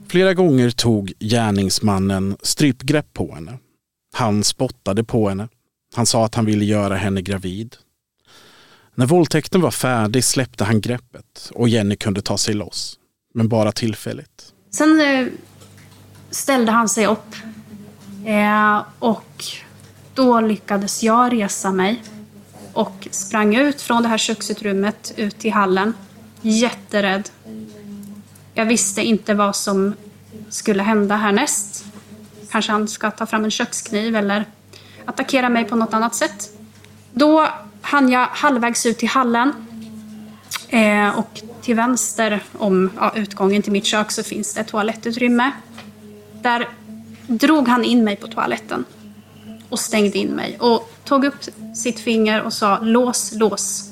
Flera 0.09 0.35
gånger 0.35 0.71
tog 0.71 1.13
gärningsmannen 1.19 2.37
strypgrepp 2.43 3.13
på 3.13 3.35
henne. 3.35 3.59
Han 4.15 4.45
spottade 4.45 5.05
på 5.05 5.29
henne. 5.29 5.49
Han 5.97 6.07
sa 6.07 6.25
att 6.25 6.35
han 6.35 6.45
ville 6.45 6.65
göra 6.65 6.97
henne 6.97 7.23
gravid. 7.23 7.77
När 8.95 9.07
våldtäkten 9.07 9.61
var 9.61 9.71
färdig 9.71 10.25
släppte 10.25 10.65
han 10.65 10.81
greppet 10.81 11.51
och 11.55 11.69
Jenny 11.69 11.97
kunde 11.97 12.23
ta 12.23 12.39
sig 12.39 12.55
loss. 12.55 12.99
Men 13.35 13.49
bara 13.49 13.73
tillfälligt. 13.73 14.53
Sen 14.71 15.01
eh, 15.01 15.27
ställde 16.31 16.73
han 16.73 16.89
sig 16.89 17.07
upp 17.07 17.35
eh, 18.27 18.83
och 18.99 19.45
då 20.15 20.41
lyckades 20.41 21.03
jag 21.03 21.33
resa 21.33 21.73
mig 21.73 22.03
och 22.73 23.09
sprang 23.11 23.57
ut 23.57 23.83
från 23.83 24.03
det 24.03 24.09
här 24.09 24.19
köksutrymmet 24.19 25.13
ut 25.17 25.39
till 25.39 25.53
hallen. 25.53 25.93
Jätterädd. 26.43 27.29
Jag 28.55 28.67
visste 28.67 29.03
inte 29.03 29.35
vad 29.35 29.57
som 29.57 29.95
skulle 30.49 30.83
hända 30.83 31.17
härnäst. 31.17 31.85
Kanske 32.51 32.73
han 32.73 32.89
ska 32.89 33.11
ta 33.11 33.27
fram 33.27 33.45
en 33.45 33.51
kökskniv 33.51 34.17
eller 34.17 34.45
attackera 35.07 35.49
mig 35.49 35.65
på 35.65 35.77
något 35.77 35.95
annat 35.95 36.15
sätt. 36.15 36.51
Då 37.13 37.49
hann 37.81 38.09
jag 38.09 38.27
halvvägs 38.27 38.87
ut 38.87 38.99
till 38.99 39.09
hallen 39.09 39.53
eh, 40.69 41.19
och 41.19 41.43
till 41.63 41.77
vänster 41.77 42.43
om 42.59 42.91
ja, 42.97 43.13
utgången 43.17 43.63
till 43.63 43.73
mitt 43.73 43.85
kök 43.85 44.11
så 44.11 44.23
finns 44.23 44.55
det 44.55 44.61
ett 44.61 44.69
toalettutrymme. 44.69 45.51
Där 46.43 46.69
drog 47.27 47.69
han 47.69 47.85
in 47.85 48.05
mig 48.05 48.17
på 48.17 48.27
toaletten 48.27 48.85
och 49.69 49.79
stängde 49.79 50.19
in 50.19 50.29
mig 50.29 50.57
och 50.61 50.93
tog 51.05 51.25
upp 51.25 51.45
sitt 51.75 52.01
finger 52.01 52.43
och 52.43 52.53
sa 52.53 52.79
lås, 52.79 53.33
lås. 53.33 53.91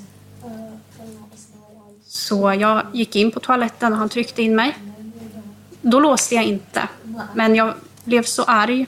Så 2.06 2.54
jag 2.60 2.82
gick 2.92 3.16
in 3.16 3.30
på 3.30 3.40
toaletten 3.40 3.92
och 3.92 3.98
han 3.98 4.08
tryckte 4.08 4.42
in 4.42 4.56
mig. 4.56 4.76
Då 5.80 6.00
låste 6.00 6.34
jag 6.34 6.44
inte, 6.44 6.88
men 7.34 7.54
jag 7.54 7.74
blev 8.04 8.22
så 8.22 8.42
arg 8.42 8.86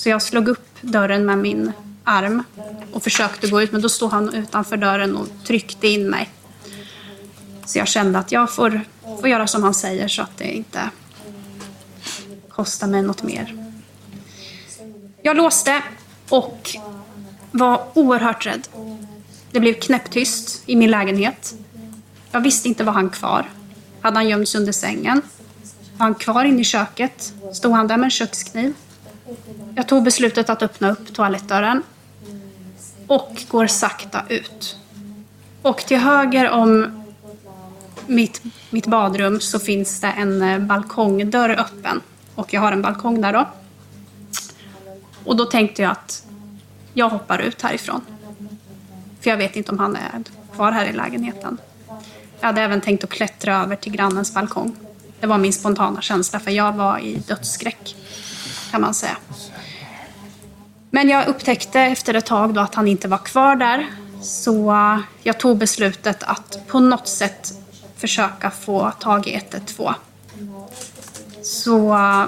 så 0.00 0.08
jag 0.08 0.22
slog 0.22 0.48
upp 0.48 0.68
dörren 0.80 1.26
med 1.26 1.38
min 1.38 1.72
arm 2.04 2.42
och 2.92 3.02
försökte 3.02 3.48
gå 3.48 3.62
ut, 3.62 3.72
men 3.72 3.82
då 3.82 3.88
stod 3.88 4.10
han 4.10 4.34
utanför 4.34 4.76
dörren 4.76 5.16
och 5.16 5.28
tryckte 5.46 5.88
in 5.88 6.10
mig. 6.10 6.28
Så 7.64 7.78
jag 7.78 7.88
kände 7.88 8.18
att 8.18 8.32
jag 8.32 8.50
får, 8.50 8.80
får 9.20 9.28
göra 9.28 9.46
som 9.46 9.62
han 9.62 9.74
säger 9.74 10.08
så 10.08 10.22
att 10.22 10.38
det 10.38 10.56
inte 10.56 10.90
kostar 12.48 12.86
mig 12.86 13.02
något 13.02 13.22
mer. 13.22 13.72
Jag 15.22 15.36
låste 15.36 15.82
och 16.28 16.70
var 17.50 17.86
oerhört 17.94 18.46
rädd. 18.46 18.68
Det 19.50 19.60
blev 19.60 19.74
knäpptyst 19.74 20.62
i 20.66 20.76
min 20.76 20.90
lägenhet. 20.90 21.54
Jag 22.30 22.40
visste 22.40 22.68
inte 22.68 22.84
var 22.84 22.92
han 22.92 23.10
kvar. 23.10 23.50
Hade 24.00 24.16
han 24.16 24.28
gömts 24.28 24.54
under 24.54 24.72
sängen? 24.72 25.22
Var 25.96 26.04
han 26.06 26.14
kvar 26.14 26.44
inne 26.44 26.60
i 26.60 26.64
köket? 26.64 27.32
Stod 27.52 27.72
han 27.72 27.86
där 27.86 27.96
med 27.96 28.04
en 28.04 28.10
kökskniv? 28.10 28.74
Jag 29.74 29.88
tog 29.88 30.04
beslutet 30.04 30.50
att 30.50 30.62
öppna 30.62 30.90
upp 30.90 31.14
toalettdörren 31.14 31.82
och 33.06 33.44
går 33.48 33.66
sakta 33.66 34.22
ut. 34.28 34.76
Och 35.62 35.78
till 35.78 35.98
höger 35.98 36.50
om 36.50 37.02
mitt, 38.06 38.42
mitt 38.70 38.86
badrum 38.86 39.40
så 39.40 39.58
finns 39.58 40.00
det 40.00 40.06
en 40.06 40.42
eh, 40.42 40.58
balkongdörr 40.58 41.50
öppen. 41.50 42.00
Och 42.34 42.54
jag 42.54 42.60
har 42.60 42.72
en 42.72 42.82
balkong 42.82 43.20
där 43.20 43.32
då. 43.32 43.48
Och 45.24 45.36
då 45.36 45.44
tänkte 45.44 45.82
jag 45.82 45.90
att 45.90 46.26
jag 46.94 47.08
hoppar 47.08 47.38
ut 47.38 47.62
härifrån. 47.62 48.00
För 49.20 49.30
jag 49.30 49.36
vet 49.36 49.56
inte 49.56 49.72
om 49.72 49.78
han 49.78 49.96
är 49.96 50.22
kvar 50.54 50.72
här 50.72 50.86
i 50.86 50.92
lägenheten. 50.92 51.58
Jag 52.40 52.46
hade 52.46 52.62
även 52.62 52.80
tänkt 52.80 53.04
att 53.04 53.10
klättra 53.10 53.62
över 53.62 53.76
till 53.76 53.92
grannens 53.92 54.34
balkong. 54.34 54.76
Det 55.20 55.26
var 55.26 55.38
min 55.38 55.52
spontana 55.52 56.00
känsla 56.00 56.40
för 56.40 56.50
jag 56.50 56.72
var 56.72 56.98
i 56.98 57.22
dödsskräck 57.26 57.96
kan 58.70 58.80
man 58.80 58.94
säga. 58.94 59.16
Men 60.90 61.08
jag 61.08 61.28
upptäckte 61.28 61.80
efter 61.80 62.14
ett 62.14 62.26
tag 62.26 62.54
då 62.54 62.60
att 62.60 62.74
han 62.74 62.88
inte 62.88 63.08
var 63.08 63.18
kvar 63.18 63.56
där. 63.56 63.86
Så 64.22 64.70
eh, 64.70 64.98
jag 65.22 65.40
tog 65.40 65.58
beslutet 65.58 66.22
att 66.22 66.66
på 66.66 66.80
något 66.80 67.08
sätt 67.08 67.52
försöka 67.96 68.50
få 68.50 68.90
tag 68.90 69.26
i 69.26 69.34
112. 69.34 69.94
Så 71.42 71.94
eh, 71.94 72.26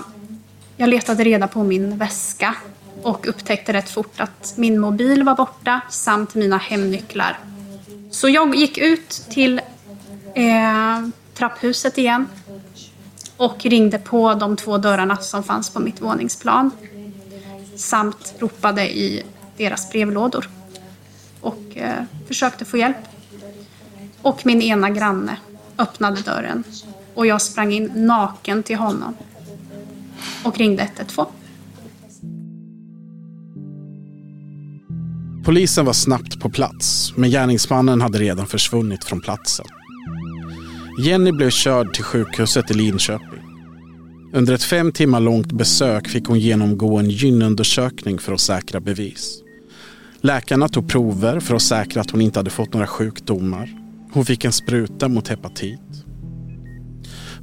jag 0.76 0.88
letade 0.88 1.24
reda 1.24 1.48
på 1.48 1.64
min 1.64 1.98
väska 1.98 2.54
och 3.02 3.28
upptäckte 3.28 3.72
rätt 3.72 3.90
fort 3.90 4.20
att 4.20 4.54
min 4.56 4.80
mobil 4.80 5.22
var 5.22 5.34
borta 5.34 5.80
samt 5.90 6.34
mina 6.34 6.58
hemnycklar. 6.58 7.38
Så 8.10 8.28
jag 8.28 8.54
gick 8.54 8.78
ut 8.78 9.08
till 9.30 9.60
eh, 10.34 11.08
trapphuset 11.34 11.98
igen 11.98 12.28
och 13.36 13.64
ringde 13.64 13.98
på 13.98 14.34
de 14.34 14.56
två 14.56 14.78
dörrarna 14.78 15.16
som 15.16 15.42
fanns 15.42 15.70
på 15.70 15.80
mitt 15.80 16.00
våningsplan 16.00 16.70
samt 17.76 18.34
ropade 18.38 18.96
i 18.98 19.22
deras 19.56 19.90
brevlådor 19.90 20.48
och 21.40 21.76
eh, 21.76 22.04
försökte 22.28 22.64
få 22.64 22.76
hjälp. 22.76 22.96
Och 24.22 24.46
min 24.46 24.62
ena 24.62 24.90
granne 24.90 25.36
öppnade 25.78 26.20
dörren 26.20 26.64
och 27.14 27.26
jag 27.26 27.42
sprang 27.42 27.72
in 27.72 27.90
naken 27.94 28.62
till 28.62 28.76
honom 28.76 29.14
och 30.44 30.58
ringde 30.58 30.82
112. 30.82 31.26
Polisen 35.44 35.84
var 35.84 35.92
snabbt 35.92 36.40
på 36.40 36.50
plats, 36.50 37.12
men 37.16 37.30
gärningsmannen 37.30 38.00
hade 38.00 38.18
redan 38.18 38.46
försvunnit 38.46 39.04
från 39.04 39.20
platsen. 39.20 39.66
Jenny 40.98 41.32
blev 41.32 41.50
körd 41.50 41.94
till 41.94 42.04
sjukhuset 42.04 42.70
i 42.70 42.74
Linköping. 42.74 43.42
Under 44.32 44.54
ett 44.54 44.62
fem 44.62 44.92
timmar 44.92 45.20
långt 45.20 45.52
besök 45.52 46.08
fick 46.08 46.26
hon 46.26 46.38
genomgå 46.38 46.98
en 46.98 47.10
gynundersökning 47.10 48.18
för 48.18 48.32
att 48.32 48.40
säkra 48.40 48.80
bevis. 48.80 49.42
Läkarna 50.20 50.68
tog 50.68 50.88
prover 50.88 51.40
för 51.40 51.54
att 51.54 51.62
säkra 51.62 52.00
att 52.00 52.10
hon 52.10 52.20
inte 52.20 52.38
hade 52.38 52.50
fått 52.50 52.72
några 52.72 52.86
sjukdomar. 52.86 53.70
Hon 54.12 54.24
fick 54.24 54.44
en 54.44 54.52
spruta 54.52 55.08
mot 55.08 55.28
hepatit. 55.28 56.04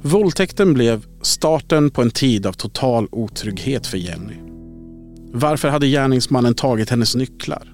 Våldtäkten 0.02 0.74
blev 0.74 1.06
starten 1.22 1.90
på 1.90 2.02
en 2.02 2.10
tid 2.10 2.46
av 2.46 2.52
total 2.52 3.08
otrygghet 3.10 3.86
för 3.86 3.98
Jenny. 3.98 4.36
Varför 5.32 5.68
hade 5.68 5.86
gärningsmannen 5.86 6.54
tagit 6.54 6.90
hennes 6.90 7.14
nycklar? 7.14 7.72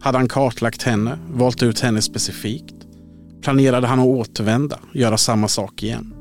Hade 0.00 0.18
han 0.18 0.28
kartlagt 0.28 0.82
henne, 0.82 1.18
valt 1.30 1.62
ut 1.62 1.80
henne 1.80 2.02
specifikt? 2.02 2.73
Planerade 3.44 3.86
han 3.86 4.00
att 4.00 4.06
återvända, 4.06 4.78
göra 4.94 5.18
samma 5.18 5.48
sak 5.48 5.82
igen? 5.82 6.14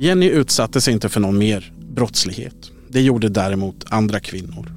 Jenny 0.00 0.28
utsatte 0.28 0.80
sig 0.80 0.92
inte 0.92 1.08
för 1.08 1.20
någon 1.20 1.38
mer 1.38 1.72
brottslighet. 1.94 2.70
Det 2.88 3.00
gjorde 3.00 3.28
däremot 3.28 3.84
andra 3.88 4.20
kvinnor. 4.20 4.72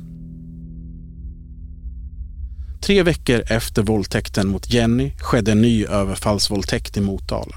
Tre 2.81 3.03
veckor 3.03 3.43
efter 3.47 3.83
våldtäkten 3.83 4.47
mot 4.47 4.73
Jenny 4.73 5.11
skedde 5.17 5.51
en 5.51 5.61
ny 5.61 5.85
överfallsvåldtäkt 5.85 6.97
i 6.97 7.01
Motala. 7.01 7.55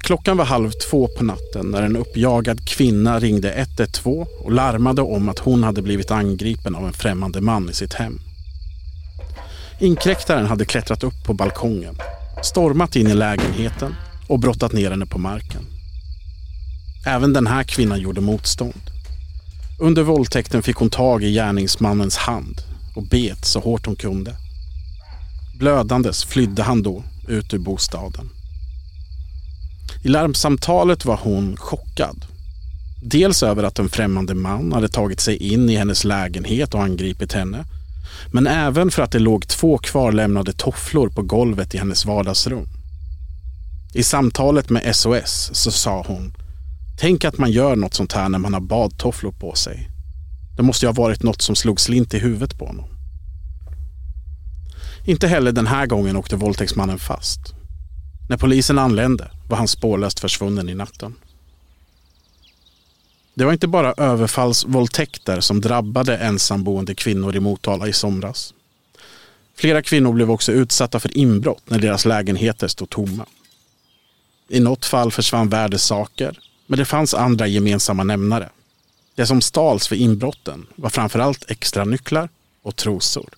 Klockan 0.00 0.36
var 0.36 0.44
halv 0.44 0.70
två 0.70 1.08
på 1.18 1.24
natten 1.24 1.66
när 1.66 1.82
en 1.82 1.96
uppjagad 1.96 2.68
kvinna 2.68 3.18
ringde 3.18 3.52
112 3.52 4.26
och 4.44 4.52
larmade 4.52 5.02
om 5.02 5.28
att 5.28 5.38
hon 5.38 5.62
hade 5.62 5.82
blivit 5.82 6.10
angripen 6.10 6.74
av 6.74 6.86
en 6.86 6.92
främmande 6.92 7.40
man 7.40 7.70
i 7.70 7.72
sitt 7.72 7.94
hem. 7.94 8.18
Inkräktaren 9.82 10.46
hade 10.46 10.64
klättrat 10.64 11.04
upp 11.04 11.24
på 11.24 11.34
balkongen, 11.34 11.96
stormat 12.42 12.96
in 12.96 13.06
i 13.06 13.14
lägenheten 13.14 13.94
och 14.28 14.38
brottat 14.38 14.72
ner 14.72 14.90
henne 14.90 15.06
på 15.06 15.18
marken. 15.18 15.62
Även 17.06 17.32
den 17.32 17.46
här 17.46 17.64
kvinnan 17.64 18.00
gjorde 18.00 18.20
motstånd. 18.20 18.90
Under 19.80 20.02
våldtäkten 20.02 20.62
fick 20.62 20.76
hon 20.76 20.90
tag 20.90 21.24
i 21.24 21.32
gärningsmannens 21.32 22.16
hand 22.16 22.60
och 22.96 23.02
bet 23.02 23.44
så 23.44 23.60
hårt 23.60 23.86
hon 23.86 23.96
kunde. 23.96 24.36
Blödandes 25.58 26.24
flydde 26.24 26.62
han 26.62 26.82
då 26.82 27.04
ut 27.28 27.54
ur 27.54 27.58
bostaden. 27.58 28.30
I 30.04 30.08
larmsamtalet 30.08 31.04
var 31.04 31.20
hon 31.22 31.56
chockad. 31.56 32.24
Dels 33.04 33.42
över 33.42 33.62
att 33.62 33.78
en 33.78 33.88
främmande 33.88 34.34
man 34.34 34.72
hade 34.72 34.88
tagit 34.88 35.20
sig 35.20 35.36
in 35.36 35.70
i 35.70 35.76
hennes 35.76 36.04
lägenhet 36.04 36.74
och 36.74 36.82
angripit 36.82 37.32
henne. 37.32 37.64
Men 38.26 38.46
även 38.46 38.90
för 38.90 39.02
att 39.02 39.12
det 39.12 39.18
låg 39.18 39.48
två 39.48 39.78
kvarlämnade 39.78 40.52
tofflor 40.52 41.08
på 41.08 41.22
golvet 41.22 41.74
i 41.74 41.78
hennes 41.78 42.04
vardagsrum. 42.04 42.66
I 43.94 44.02
samtalet 44.02 44.70
med 44.70 44.96
SOS 44.96 45.50
så 45.52 45.70
sa 45.70 46.04
hon 46.06 46.34
Tänk 46.98 47.24
att 47.24 47.38
man 47.38 47.50
gör 47.50 47.76
något 47.76 47.94
sånt 47.94 48.12
här 48.12 48.28
när 48.28 48.38
man 48.38 48.54
har 48.54 48.60
badtofflor 48.60 49.32
på 49.32 49.54
sig. 49.54 49.88
Det 50.56 50.62
måste 50.62 50.86
ju 50.86 50.88
ha 50.88 51.02
varit 51.02 51.22
något 51.22 51.42
som 51.42 51.56
slog 51.56 51.80
slint 51.80 52.14
i 52.14 52.18
huvudet 52.18 52.58
på 52.58 52.66
honom. 52.66 52.84
Inte 55.04 55.28
heller 55.28 55.52
den 55.52 55.66
här 55.66 55.86
gången 55.86 56.16
åkte 56.16 56.36
våldtäktsmannen 56.36 56.98
fast. 56.98 57.54
När 58.28 58.36
polisen 58.36 58.78
anlände 58.78 59.30
var 59.48 59.56
han 59.56 59.68
spårlöst 59.68 60.20
försvunnen 60.20 60.68
i 60.68 60.74
natten. 60.74 61.14
Det 63.34 63.44
var 63.44 63.52
inte 63.52 63.68
bara 63.68 63.92
överfallsvåldtäkter 63.96 65.40
som 65.40 65.60
drabbade 65.60 66.16
ensamboende 66.16 66.94
kvinnor 66.94 67.36
i 67.36 67.40
Motala 67.40 67.88
i 67.88 67.92
somras. 67.92 68.54
Flera 69.54 69.82
kvinnor 69.82 70.12
blev 70.12 70.30
också 70.30 70.52
utsatta 70.52 71.00
för 71.00 71.16
inbrott 71.16 71.70
när 71.70 71.78
deras 71.78 72.04
lägenheter 72.04 72.68
stod 72.68 72.90
tomma. 72.90 73.26
I 74.48 74.60
något 74.60 74.84
fall 74.84 75.12
försvann 75.12 75.48
värdesaker, 75.48 76.38
men 76.66 76.78
det 76.78 76.84
fanns 76.84 77.14
andra 77.14 77.46
gemensamma 77.46 78.04
nämnare. 78.04 78.48
Det 79.14 79.26
som 79.26 79.40
stals 79.40 79.92
vid 79.92 80.00
inbrotten 80.00 80.66
var 80.76 80.90
framförallt 80.90 81.50
extra 81.50 81.84
nycklar 81.84 82.28
och 82.62 82.76
trosor. 82.76 83.28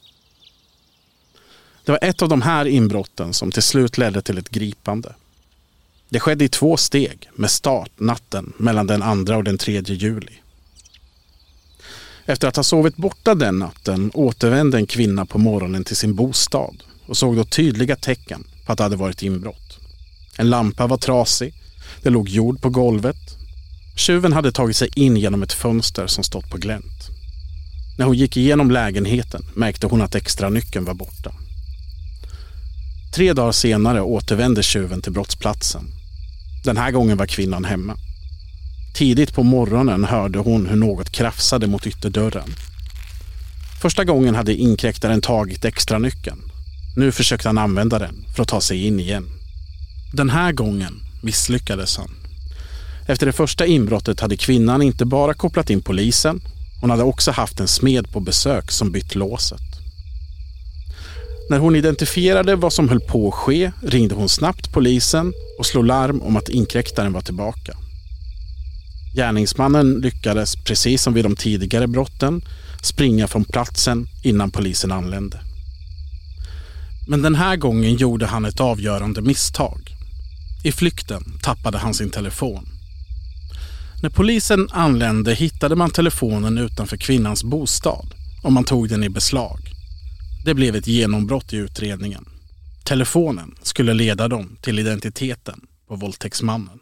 Det 1.85 1.93
var 1.93 1.99
ett 2.03 2.23
av 2.23 2.29
de 2.29 2.43
här 2.43 2.65
inbrotten 2.65 3.33
som 3.33 3.53
till 3.53 3.63
slut 3.63 3.99
ledde 3.99 4.23
till 4.23 4.39
ett 4.39 4.49
gripande. 4.49 5.15
Det 6.09 6.21
skedde 6.21 6.45
i 6.45 6.49
två 6.49 6.77
steg 6.77 7.31
med 7.35 7.51
start 7.51 7.91
natten 7.97 8.53
mellan 8.57 8.87
den 8.87 9.03
andra 9.03 9.37
och 9.37 9.45
den 9.45 9.59
tredje 9.59 9.97
juli. 9.97 10.33
Efter 12.27 12.49
att 12.49 12.57
ha 12.57 12.63
sovit 12.63 12.97
borta 12.97 13.35
den 13.35 13.59
natten 13.59 14.11
återvände 14.15 14.77
en 14.77 14.87
kvinna 14.87 15.27
på 15.27 15.39
morgonen 15.39 15.85
till 15.85 15.97
sin 15.97 16.15
bostad 16.15 16.83
och 17.07 17.17
såg 17.17 17.37
då 17.37 17.45
tydliga 17.45 17.97
tecken 17.97 18.45
på 18.67 18.73
att 18.73 18.79
det 18.79 18.85
hade 18.85 18.97
varit 18.97 19.23
inbrott. 19.23 19.79
En 20.39 20.51
lampa 20.51 20.87
var 20.87 20.97
trasig, 20.97 21.55
det 22.03 22.11
låg 22.11 22.29
jord 22.29 22.61
på 22.61 22.71
golvet. 22.71 23.17
Tjuven 23.97 24.33
hade 24.33 24.53
tagit 24.53 24.77
sig 24.77 24.89
in 24.97 25.17
genom 25.17 25.43
ett 25.43 25.53
fönster 25.53 26.07
som 26.07 26.25
stått 26.25 26.51
på 26.51 26.57
glänt. 26.57 27.09
När 27.99 28.07
hon 28.07 28.17
gick 28.17 28.37
igenom 28.37 28.71
lägenheten 28.71 29.43
märkte 29.55 29.87
hon 29.87 30.03
att 30.03 30.15
extra 30.15 30.49
nyckeln 30.49 30.85
var 30.85 30.95
borta. 30.95 31.33
Tre 33.15 33.33
dagar 33.33 33.53
senare 33.53 34.03
återvände 34.03 34.63
tjuven 34.63 35.03
till 35.03 35.13
brottsplatsen. 35.13 35.85
Den 36.65 36.77
här 36.77 36.91
gången 36.91 37.17
var 37.17 37.27
kvinnan 37.27 37.65
hemma. 37.65 37.97
Tidigt 38.95 39.35
på 39.35 39.43
morgonen 39.43 40.05
hörde 40.05 40.39
hon 40.39 40.67
hur 40.67 40.77
något 40.77 41.11
krafsade 41.11 41.67
mot 41.67 41.87
ytterdörren. 41.87 42.55
Första 43.83 44.05
gången 44.05 44.35
hade 44.35 44.55
inkräktaren 44.55 45.21
tagit 45.21 45.65
extra 45.65 45.99
nyckeln. 45.99 46.39
Nu 46.97 47.13
försökte 47.13 47.49
han 47.49 47.59
använda 47.59 47.99
den 47.99 48.25
för 48.37 48.43
att 48.43 48.49
ta 48.49 48.61
sig 48.61 48.87
in 48.87 49.01
igen. 49.01 49.27
Den 50.13 50.31
här 50.31 50.53
gången 50.53 50.95
misslyckades 51.23 51.97
han. 51.97 52.11
Efter 53.07 53.27
det 53.27 53.33
första 53.33 53.67
inbrottet 53.67 54.21
hade 54.21 54.37
kvinnan 54.37 54.83
inte 54.83 55.05
bara 55.05 55.35
kopplat 55.35 55.71
in 55.71 55.83
polisen, 55.83 56.41
hon 56.81 56.91
hade 56.91 57.03
också 57.03 57.31
haft 57.31 57.61
en 57.61 57.69
smed 57.69 58.13
på 58.13 58.21
besök 58.21 58.71
som 58.71 58.93
bytt 58.93 59.15
låset. 59.15 59.84
När 61.51 61.59
hon 61.59 61.77
identifierade 61.77 62.57
vad 62.57 62.73
som 62.73 62.89
höll 62.89 63.01
på 63.01 63.29
att 63.29 63.35
ske 63.35 63.73
ringde 63.83 64.15
hon 64.15 64.29
snabbt 64.29 64.73
polisen 64.73 65.33
och 65.59 65.67
slog 65.67 65.87
larm 65.87 66.23
om 66.23 66.37
att 66.37 66.49
inkräktaren 66.49 67.13
var 67.13 67.21
tillbaka. 67.21 67.77
Gärningsmannen 69.17 69.95
lyckades, 69.95 70.57
precis 70.57 71.03
som 71.03 71.15
vid 71.15 71.25
de 71.25 71.37
tidigare 71.37 71.87
brotten, 71.87 72.43
springa 72.83 73.29
från 73.29 73.45
platsen 73.45 74.07
innan 74.23 74.51
polisen 74.51 74.93
anlände. 74.93 75.41
Men 77.09 77.23
den 77.23 77.35
här 77.35 77.57
gången 77.57 77.95
gjorde 77.95 78.27
han 78.27 78.45
ett 78.45 78.61
avgörande 78.61 79.23
misstag. 79.23 79.97
I 80.65 80.73
flykten 80.73 81.39
tappade 81.43 81.79
han 81.79 81.95
sin 81.95 82.11
telefon. 82.11 82.69
När 84.03 84.11
polisen 84.11 84.69
anlände 84.71 85.35
hittade 85.35 85.77
man 85.77 85.91
telefonen 85.91 86.59
utanför 86.59 86.97
kvinnans 86.97 87.45
bostad 87.45 88.15
och 88.43 88.53
man 88.53 88.65
tog 88.65 88.89
den 88.89 89.05
i 89.05 89.09
beslag. 89.09 89.74
Det 90.45 90.55
blev 90.55 90.77
ett 90.77 90.87
genombrott 90.87 91.53
i 91.53 91.57
utredningen. 91.57 92.25
Telefonen 92.87 93.55
skulle 93.63 93.95
leda 93.95 94.29
dem 94.29 94.57
till 94.61 94.79
identiteten 94.79 95.61
på 95.89 95.97
våldtäktsmannen. 95.97 96.79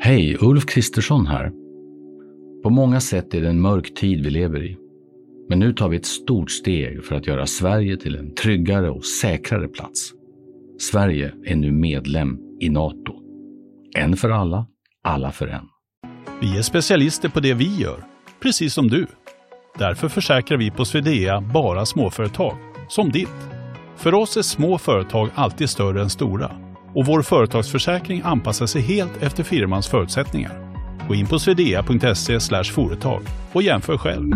Hej, 0.00 0.36
Ulf 0.40 0.66
Kristersson 0.66 1.26
här. 1.26 1.52
På 2.62 2.70
många 2.70 3.00
sätt 3.00 3.34
är 3.34 3.40
det 3.40 3.48
en 3.48 3.60
mörk 3.60 3.94
tid 3.94 4.24
vi 4.24 4.30
lever 4.30 4.64
i. 4.64 4.76
Men 5.48 5.58
nu 5.58 5.72
tar 5.72 5.88
vi 5.88 5.96
ett 5.96 6.06
stort 6.06 6.50
steg 6.50 7.04
för 7.04 7.14
att 7.14 7.26
göra 7.26 7.46
Sverige 7.46 7.96
till 7.96 8.16
en 8.16 8.34
tryggare 8.34 8.90
och 8.90 9.04
säkrare 9.04 9.68
plats. 9.68 10.12
Sverige 10.80 11.32
är 11.44 11.56
nu 11.56 11.72
medlem 11.72 12.38
i 12.60 12.68
Nato. 12.68 13.14
En 13.96 14.16
för 14.16 14.30
alla, 14.30 14.66
alla 15.02 15.32
för 15.32 15.46
en. 15.46 15.64
Vi 16.40 16.58
är 16.58 16.62
specialister 16.62 17.28
på 17.28 17.40
det 17.40 17.54
vi 17.54 17.76
gör, 17.76 18.04
precis 18.40 18.74
som 18.74 18.88
du. 18.88 19.06
Därför 19.78 20.08
försäkrar 20.08 20.58
vi 20.58 20.70
på 20.70 20.84
Swedea 20.84 21.40
bara 21.40 21.86
småföretag, 21.86 22.56
som 22.88 23.12
ditt. 23.12 23.28
För 23.96 24.14
oss 24.14 24.36
är 24.36 24.42
små 24.42 24.78
företag 24.78 25.30
alltid 25.34 25.70
större 25.70 26.02
än 26.02 26.10
stora 26.10 26.50
och 26.94 27.06
vår 27.06 27.22
företagsförsäkring 27.22 28.22
anpassar 28.24 28.66
sig 28.66 28.82
helt 28.82 29.22
efter 29.22 29.42
firmans 29.42 29.88
förutsättningar. 29.88 30.74
Gå 31.08 31.14
in 31.14 31.26
på 31.26 31.38
swedea.se 31.38 32.40
företag 32.64 33.22
och 33.52 33.62
jämför 33.62 33.98
själv. 33.98 34.32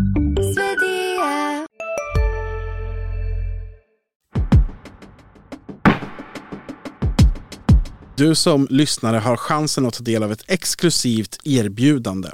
Du 8.17 8.35
som 8.35 8.67
lyssnare 8.71 9.17
har 9.17 9.37
chansen 9.37 9.87
att 9.87 9.95
ta 9.95 10.05
del 10.05 10.23
av 10.23 10.33
ett 10.33 10.45
exklusivt 10.47 11.39
erbjudande. 11.45 12.29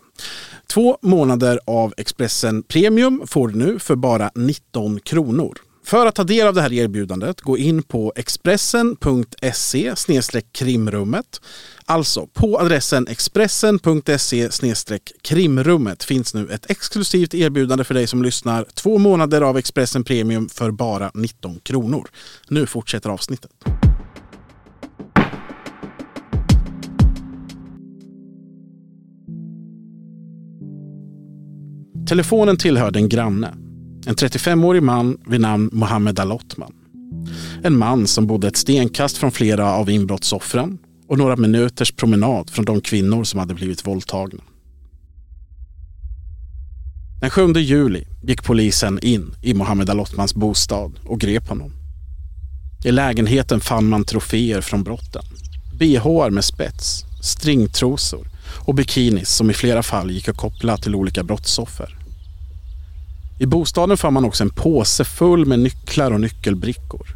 Två 0.66 0.98
månader 1.02 1.60
av 1.64 1.94
Expressen 1.96 2.62
Premium 2.62 3.22
får 3.26 3.48
du 3.48 3.58
nu 3.58 3.78
för 3.78 3.96
bara 3.96 4.30
19 4.34 5.00
kronor. 5.00 5.58
För 5.84 6.06
att 6.06 6.14
ta 6.14 6.24
del 6.24 6.46
av 6.46 6.54
det 6.54 6.62
här 6.62 6.72
erbjudandet, 6.72 7.40
gå 7.40 7.58
in 7.58 7.82
på 7.82 8.12
expressen.se 8.16 9.94
krimrummet. 10.52 11.40
Alltså 11.84 12.26
på 12.26 12.60
adressen 12.60 13.06
expressen.se 13.08 14.48
krimrummet 15.22 16.04
finns 16.04 16.34
nu 16.34 16.48
ett 16.50 16.70
exklusivt 16.70 17.34
erbjudande 17.34 17.84
för 17.84 17.94
dig 17.94 18.06
som 18.06 18.22
lyssnar. 18.22 18.66
Två 18.74 18.98
månader 18.98 19.40
av 19.40 19.58
Expressen 19.58 20.04
Premium 20.04 20.48
för 20.48 20.70
bara 20.70 21.10
19 21.14 21.60
kronor. 21.62 22.08
Nu 22.48 22.66
fortsätter 22.66 23.10
avsnittet. 23.10 23.50
Telefonen 32.08 32.56
tillhörde 32.56 32.98
en 32.98 33.08
granne. 33.08 33.54
En 34.06 34.14
35-årig 34.14 34.82
man 34.82 35.18
vid 35.26 35.40
namn 35.40 35.70
Mohammed 35.72 36.20
Alotman. 36.20 36.72
En 37.62 37.78
man 37.78 38.06
som 38.06 38.26
bodde 38.26 38.48
ett 38.48 38.56
stenkast 38.56 39.16
från 39.16 39.32
flera 39.32 39.72
av 39.72 39.90
inbrottsoffren 39.90 40.78
och 41.08 41.18
några 41.18 41.36
minuters 41.36 41.92
promenad 41.92 42.50
från 42.50 42.64
de 42.64 42.80
kvinnor 42.80 43.24
som 43.24 43.40
hade 43.40 43.54
blivit 43.54 43.86
våldtagna. 43.86 44.42
Den 47.20 47.30
7 47.30 47.52
juli 47.52 48.04
gick 48.22 48.44
polisen 48.44 48.98
in 49.02 49.34
i 49.42 49.54
Mohammed 49.54 49.90
Alotmans 49.90 50.34
bostad 50.34 50.92
och 51.04 51.20
grep 51.20 51.48
honom. 51.48 51.72
I 52.84 52.92
lägenheten 52.92 53.60
fann 53.60 53.88
man 53.88 54.04
troféer 54.04 54.60
från 54.60 54.82
brotten. 54.82 55.22
BHR 55.78 56.30
med 56.30 56.44
spets, 56.44 57.04
stringtrosor 57.22 58.33
och 58.56 58.74
bikinis 58.74 59.28
som 59.28 59.50
i 59.50 59.54
flera 59.54 59.82
fall 59.82 60.10
gick 60.10 60.28
att 60.28 60.36
koppla 60.36 60.76
till 60.76 60.94
olika 60.94 61.22
brottsoffer. 61.22 61.96
I 63.38 63.46
bostaden 63.46 63.96
fann 63.96 64.12
man 64.12 64.24
också 64.24 64.44
en 64.44 64.50
påse 64.50 65.04
full 65.04 65.46
med 65.46 65.58
nycklar 65.58 66.10
och 66.10 66.20
nyckelbrickor. 66.20 67.06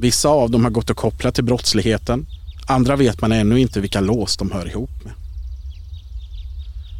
Vissa 0.00 0.28
av 0.28 0.50
dem 0.50 0.64
har 0.64 0.70
gått 0.70 0.90
att 0.90 0.96
koppla 0.96 1.32
till 1.32 1.44
brottsligheten. 1.44 2.26
Andra 2.66 2.96
vet 2.96 3.20
man 3.20 3.32
ännu 3.32 3.60
inte 3.60 3.80
vilka 3.80 4.00
lås 4.00 4.36
de 4.36 4.50
hör 4.50 4.68
ihop 4.68 5.04
med. 5.04 5.12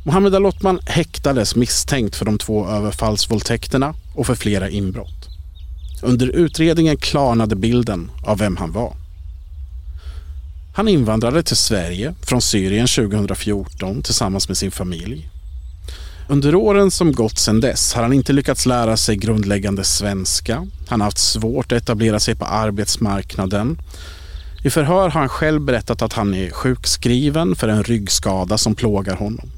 Mohammed 0.05 0.35
Alotman 0.35 0.81
häktades 0.87 1.57
misstänkt 1.57 2.17
för 2.17 2.25
de 2.25 2.39
två 2.39 2.67
överfallsvåldtäkterna 2.67 3.95
och 4.15 4.27
för 4.27 4.35
flera 4.35 4.69
inbrott. 4.69 5.29
Under 6.03 6.29
utredningen 6.29 6.97
klarnade 6.97 7.57
bilden 7.57 8.11
av 8.25 8.39
vem 8.39 8.57
han 8.57 8.73
var. 8.73 8.93
Han 10.79 10.89
invandrade 10.89 11.43
till 11.43 11.57
Sverige 11.57 12.15
från 12.23 12.43
Syrien 12.43 12.87
2014 12.87 14.03
tillsammans 14.03 14.49
med 14.49 14.57
sin 14.57 14.71
familj. 14.71 15.31
Under 16.29 16.55
åren 16.55 16.91
som 16.91 17.13
gått 17.13 17.39
sedan 17.39 17.61
dess 17.61 17.95
har 17.95 18.03
han 18.03 18.13
inte 18.13 18.33
lyckats 18.33 18.67
lära 18.67 18.97
sig 18.97 19.17
grundläggande 19.17 19.85
svenska. 19.85 20.67
Han 20.89 21.01
har 21.01 21.05
haft 21.07 21.19
svårt 21.19 21.73
att 21.73 21.83
etablera 21.83 22.21
sig 22.21 22.35
på 22.35 22.45
arbetsmarknaden. 22.45 23.79
I 24.65 24.71
förhör 24.71 25.09
har 25.09 25.21
han 25.21 25.29
själv 25.29 25.61
berättat 25.61 26.03
att 26.03 26.13
han 26.13 26.35
är 26.35 26.51
sjukskriven 26.51 27.57
för 27.57 27.69
en 27.69 27.85
ryggskada 27.85 28.59
som 28.59 28.75
plågar 28.75 29.17
honom. 29.17 29.51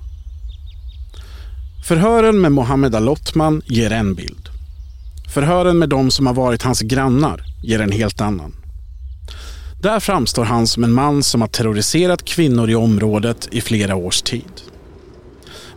Förhören 1.88 2.40
med 2.40 2.52
Mohammed 2.52 2.94
Alotman 2.94 3.62
ger 3.66 3.92
en 3.92 4.14
bild. 4.14 4.48
Förhören 5.35 5.78
med 5.78 5.88
de 5.88 6.11
som 6.11 6.26
har 6.26 6.35
varit 6.35 6.62
hans 6.62 6.80
grannar 6.80 7.44
ger 7.62 7.80
en 7.80 7.92
helt 7.92 8.20
annan. 8.20 8.60
Där 9.80 10.00
framstår 10.00 10.44
han 10.44 10.66
som 10.66 10.84
en 10.84 10.92
man 10.92 11.22
som 11.22 11.40
har 11.40 11.48
terroriserat 11.48 12.24
kvinnor 12.24 12.70
i 12.70 12.74
området 12.74 13.48
i 13.50 13.60
flera 13.60 13.96
års 13.96 14.22
tid. 14.22 14.62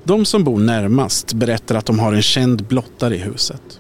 De 0.03 0.25
som 0.25 0.43
bor 0.43 0.59
närmast 0.59 1.33
berättar 1.33 1.75
att 1.75 1.85
de 1.85 1.99
har 1.99 2.13
en 2.13 2.21
känd 2.21 2.65
blottare 2.67 3.15
i 3.15 3.17
huset. 3.17 3.79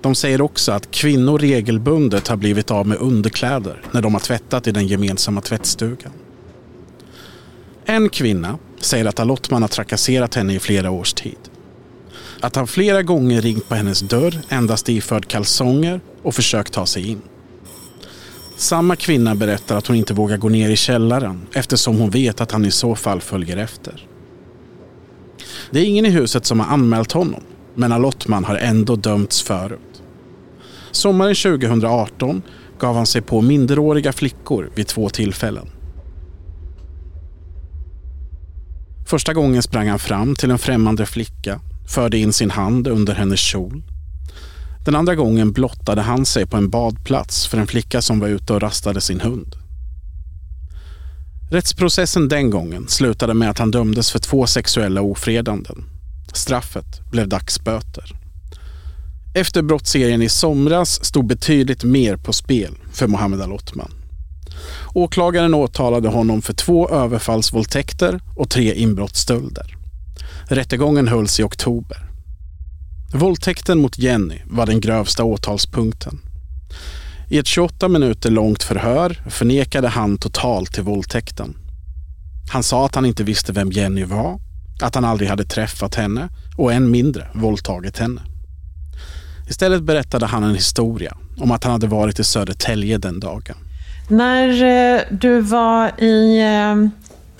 De 0.00 0.14
säger 0.14 0.40
också 0.40 0.72
att 0.72 0.90
kvinnor 0.90 1.38
regelbundet 1.38 2.28
har 2.28 2.36
blivit 2.36 2.70
av 2.70 2.86
med 2.86 2.98
underkläder 2.98 3.82
när 3.92 4.02
de 4.02 4.14
har 4.14 4.20
tvättat 4.20 4.66
i 4.66 4.72
den 4.72 4.86
gemensamma 4.86 5.40
tvättstugan. 5.40 6.12
En 7.84 8.08
kvinna 8.08 8.58
säger 8.80 9.04
att 9.04 9.20
Alottman 9.20 9.62
har 9.62 9.68
trakasserat 9.68 10.34
henne 10.34 10.54
i 10.54 10.58
flera 10.58 10.90
års 10.90 11.12
tid. 11.12 11.38
Att 12.40 12.56
han 12.56 12.66
flera 12.66 13.02
gånger 13.02 13.40
ringt 13.40 13.68
på 13.68 13.74
hennes 13.74 14.00
dörr 14.00 14.38
endast 14.48 14.88
iförd 14.88 15.28
kalsonger 15.28 16.00
och 16.22 16.34
försökt 16.34 16.72
ta 16.72 16.86
sig 16.86 17.08
in. 17.08 17.22
Samma 18.58 18.96
kvinna 18.96 19.34
berättar 19.34 19.76
att 19.76 19.86
hon 19.86 19.96
inte 19.96 20.14
vågar 20.14 20.36
gå 20.36 20.48
ner 20.48 20.70
i 20.70 20.76
källaren 20.76 21.46
eftersom 21.52 21.98
hon 21.98 22.10
vet 22.10 22.40
att 22.40 22.52
han 22.52 22.64
i 22.64 22.70
så 22.70 22.94
fall 22.94 23.20
följer 23.20 23.56
efter. 23.56 24.06
Det 25.70 25.80
är 25.80 25.84
ingen 25.84 26.06
i 26.06 26.10
huset 26.10 26.46
som 26.46 26.60
har 26.60 26.66
anmält 26.66 27.12
honom, 27.12 27.42
men 27.74 27.92
Alottman 27.92 28.44
har 28.44 28.56
ändå 28.56 28.96
dömts 28.96 29.42
förut. 29.42 30.02
Sommaren 30.90 31.34
2018 31.34 32.42
gav 32.78 32.96
han 32.96 33.06
sig 33.06 33.22
på 33.22 33.40
minderåriga 33.40 34.12
flickor 34.12 34.70
vid 34.74 34.86
två 34.86 35.08
tillfällen. 35.08 35.66
Första 39.06 39.34
gången 39.34 39.62
sprang 39.62 39.88
han 39.88 39.98
fram 39.98 40.34
till 40.34 40.50
en 40.50 40.58
främmande 40.58 41.06
flicka, 41.06 41.60
förde 41.88 42.18
in 42.18 42.32
sin 42.32 42.50
hand 42.50 42.88
under 42.88 43.14
hennes 43.14 43.40
kjol. 43.40 43.82
Den 44.88 44.96
andra 44.96 45.14
gången 45.14 45.52
blottade 45.52 46.02
han 46.02 46.26
sig 46.26 46.46
på 46.46 46.56
en 46.56 46.70
badplats 46.70 47.46
för 47.46 47.58
en 47.58 47.66
flicka 47.66 48.02
som 48.02 48.20
var 48.20 48.28
ute 48.28 48.52
och 48.52 48.62
rastade 48.62 49.00
sin 49.00 49.20
hund. 49.20 49.56
Rättsprocessen 51.50 52.28
den 52.28 52.50
gången 52.50 52.88
slutade 52.88 53.34
med 53.34 53.50
att 53.50 53.58
han 53.58 53.70
dömdes 53.70 54.10
för 54.10 54.18
två 54.18 54.46
sexuella 54.46 55.00
ofredanden. 55.00 55.84
Straffet 56.32 57.10
blev 57.10 57.28
dagsböter. 57.28 58.12
Efter 59.34 59.62
brottsserien 59.62 60.22
i 60.22 60.28
somras 60.28 61.04
stod 61.04 61.26
betydligt 61.26 61.84
mer 61.84 62.16
på 62.16 62.32
spel 62.32 62.74
för 62.92 63.06
Mohammed 63.06 63.40
Al-Othman. 63.40 63.92
Åklagaren 64.94 65.54
åtalade 65.54 66.08
honom 66.08 66.42
för 66.42 66.52
två 66.52 66.88
överfallsvåldtäkter 66.88 68.20
och 68.36 68.50
tre 68.50 68.74
inbrottsstölder. 68.74 69.76
Rättegången 70.46 71.08
hölls 71.08 71.40
i 71.40 71.42
oktober. 71.42 72.07
Våldtäkten 73.14 73.78
mot 73.78 73.98
Jenny 73.98 74.38
var 74.46 74.66
den 74.66 74.80
grövsta 74.80 75.24
åtalspunkten. 75.24 76.20
I 77.28 77.38
ett 77.38 77.46
28 77.46 77.88
minuter 77.88 78.30
långt 78.30 78.62
förhör 78.62 79.22
förnekade 79.30 79.88
han 79.88 80.18
totalt 80.18 80.72
till 80.72 80.82
våldtäkten. 80.82 81.56
Han 82.52 82.62
sa 82.62 82.86
att 82.86 82.94
han 82.94 83.06
inte 83.06 83.24
visste 83.24 83.52
vem 83.52 83.72
Jenny 83.72 84.04
var, 84.04 84.40
att 84.82 84.94
han 84.94 85.04
aldrig 85.04 85.30
hade 85.30 85.44
träffat 85.44 85.94
henne 85.94 86.28
och 86.56 86.72
än 86.72 86.90
mindre 86.90 87.28
våldtagit 87.34 87.98
henne. 87.98 88.20
Istället 89.48 89.82
berättade 89.82 90.26
han 90.26 90.44
en 90.44 90.54
historia 90.54 91.16
om 91.38 91.50
att 91.50 91.64
han 91.64 91.72
hade 91.72 91.86
varit 91.86 92.18
i 92.18 92.24
Södertälje 92.24 92.98
den 92.98 93.20
dagen. 93.20 93.56
När 94.08 94.48
eh, 94.64 95.00
du 95.10 95.40
var 95.40 96.00
i 96.02 96.40
eh, 96.40 96.90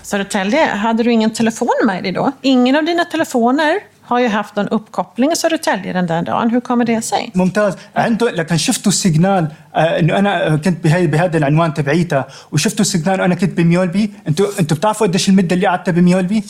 Södertälje, 0.01 0.65
hade 0.65 1.03
du 1.03 1.11
ingen 1.11 1.33
telefon 1.33 1.69
med 1.85 2.03
dig 2.03 2.11
då? 2.11 2.31
Ingen 2.41 2.75
av 2.75 2.85
dina 2.85 3.05
telefoner 3.05 3.79
har 4.08 4.20
ju 4.20 4.28
haft 4.28 4.58
en 4.58 4.68
uppkoppling 4.68 5.32
i 5.32 5.36
Södertälje 5.36 5.92
den 5.92 6.06
där 6.06 6.22
dagen. 6.22 6.50
Hur 6.50 6.60
kommer 6.60 6.84
det 6.84 7.02
sig? 7.02 7.30
ممتاز 7.34 7.74
عنده 7.96 8.30
لكن 8.30 8.56
شفتوا 8.56 8.92
السيجنال 8.92 9.48
آه، 9.74 9.98
انه 9.98 10.18
انا 10.18 10.56
كنت 10.56 10.84
بهي 10.84 11.06
بهذا 11.06 11.38
العنوان 11.38 11.74
تبعيتها 11.74 12.26
وشفتوا 12.52 12.80
السيجنال 12.80 13.20
وانا 13.20 13.34
كنت 13.34 13.56
بميولبي 13.56 14.10
انتوا 14.28 14.46
انتوا 14.60 14.76
بتعرفوا 14.76 15.06
قديش 15.06 15.28
المده 15.28 15.54
اللي 15.54 15.66
قعدتها 15.66 15.92
بميولبي؟ 15.92 16.42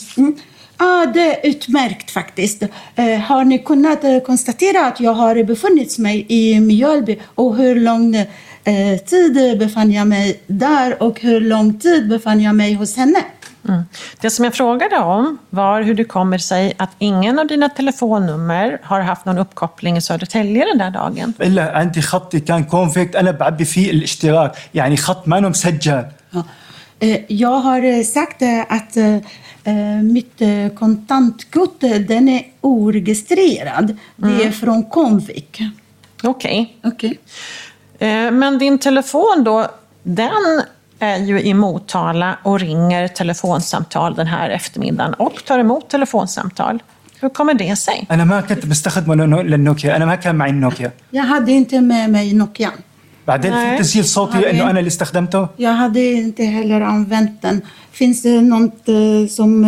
Ja, 0.79 1.05
det 1.13 1.21
är 1.21 1.49
utmärkt 1.49 2.11
faktiskt. 2.11 2.63
Eh, 2.95 3.19
har 3.19 3.43
ni 3.43 3.59
kunnat 3.59 4.03
eh, 4.03 4.19
konstatera 4.19 4.85
att 4.87 4.99
jag 4.99 5.13
har 5.13 5.43
befunnit 5.43 5.97
mig 5.97 6.25
i 6.29 6.59
Mjölby 6.59 7.19
och 7.35 7.55
hur 7.55 7.75
lång 7.75 8.15
eh, 8.15 8.97
tid 9.05 9.57
befann 9.59 9.91
jag 9.91 10.07
mig 10.07 10.39
där 10.47 11.03
och 11.03 11.21
hur 11.21 11.41
lång 11.41 11.79
tid 11.79 12.09
befann 12.09 12.41
jag 12.41 12.55
mig 12.55 12.73
hos 12.73 12.97
henne? 12.97 13.19
Mm. 13.69 13.81
Det 14.21 14.29
som 14.29 14.45
jag 14.45 14.53
frågade 14.53 14.97
om 14.97 15.37
var 15.49 15.81
hur 15.81 15.95
det 15.95 16.03
kommer 16.03 16.37
sig 16.37 16.73
att 16.77 16.89
ingen 16.99 17.39
av 17.39 17.47
dina 17.47 17.69
telefonnummer 17.69 18.79
har 18.83 18.99
haft 19.01 19.25
någon 19.25 19.37
uppkoppling 19.37 19.97
i 19.97 20.01
Södertälje 20.01 20.65
den 20.65 20.77
där 20.77 20.91
dagen. 20.91 21.33
الا 21.41 21.71
عندي 21.77 22.01
خطي 22.01 22.39
كان 22.39 22.63
كونفيكت 22.63 23.15
انا 23.15 23.31
بعبي 23.31 23.65
فيه 23.65 23.91
الاشتراك 23.91 24.51
يعني 24.73 24.97
خط 24.97 25.27
ما 25.27 25.39
مسجل 25.39 26.05
Ja. 26.31 26.43
Eh, 26.99 27.19
Jag 27.27 27.57
har 27.67 27.81
eh, 27.83 28.03
sagt 28.03 28.41
eh, 28.41 28.59
att 28.69 28.97
eh, 28.97 29.15
eh, 29.63 30.01
mitt 30.03 30.41
eh, 30.41 30.67
kontantkort 30.79 31.83
eh, 31.83 31.89
den 32.11 32.29
är 32.29 32.43
oregistrerad. 32.61 33.97
Det 34.15 34.43
är 34.43 34.51
från 34.51 34.83
Comvik. 34.83 35.59
Okej. 36.23 36.77
Okej. 36.83 37.19
Eh, 37.99 38.31
Men 38.31 38.57
din 38.57 38.77
telefon 38.79 39.43
då, 39.43 39.67
den 40.03 40.61
är 40.99 41.17
ju 41.17 41.41
i 41.41 41.53
Motala 41.53 42.37
och 42.43 42.59
ringer 42.59 43.07
telefonsamtal 43.07 44.15
den 44.15 44.27
här 44.27 44.49
eftermiddagen 44.49 45.13
och 45.13 45.45
tar 45.45 45.59
emot 45.59 45.89
telefonsamtal. 45.89 46.83
Hur 47.21 47.29
kommer 47.29 47.53
det 47.53 47.75
sig? 47.75 48.07
انا 48.11 48.25
ما 48.25 48.41
كنت 48.41 48.65
بستخدمه 48.65 49.15
لأنه- 49.15 49.41
للنوكيا 49.45 49.95
انا 49.95 50.05
ما 50.05 50.15
كان 50.15 50.35
معي 50.35 50.49
النوكيا 50.49 50.91
Jag 51.11 51.23
hade 51.23 51.51
inte 51.51 51.81
med 51.81 52.09
mig 52.09 52.33
Nokian. 52.33 52.73
بعدين 53.27 53.51
Nej. 53.53 53.77
في 53.77 53.83
تسجيل 53.83 54.05
صوتي 54.05 54.37
Okej. 54.39 54.49
انه 54.49 54.69
انا 54.69 54.79
اللي 54.79 54.87
استخدمته 54.87 55.47
Jag 55.59 55.73
hade 55.73 55.99
inte 56.13 56.43
heller 56.43 56.81
använt 56.81 57.41
den. 57.41 57.61
Finns 57.91 58.21
det 58.23 58.41
något 58.41 58.89
eh, 58.89 59.27
som, 59.29 59.63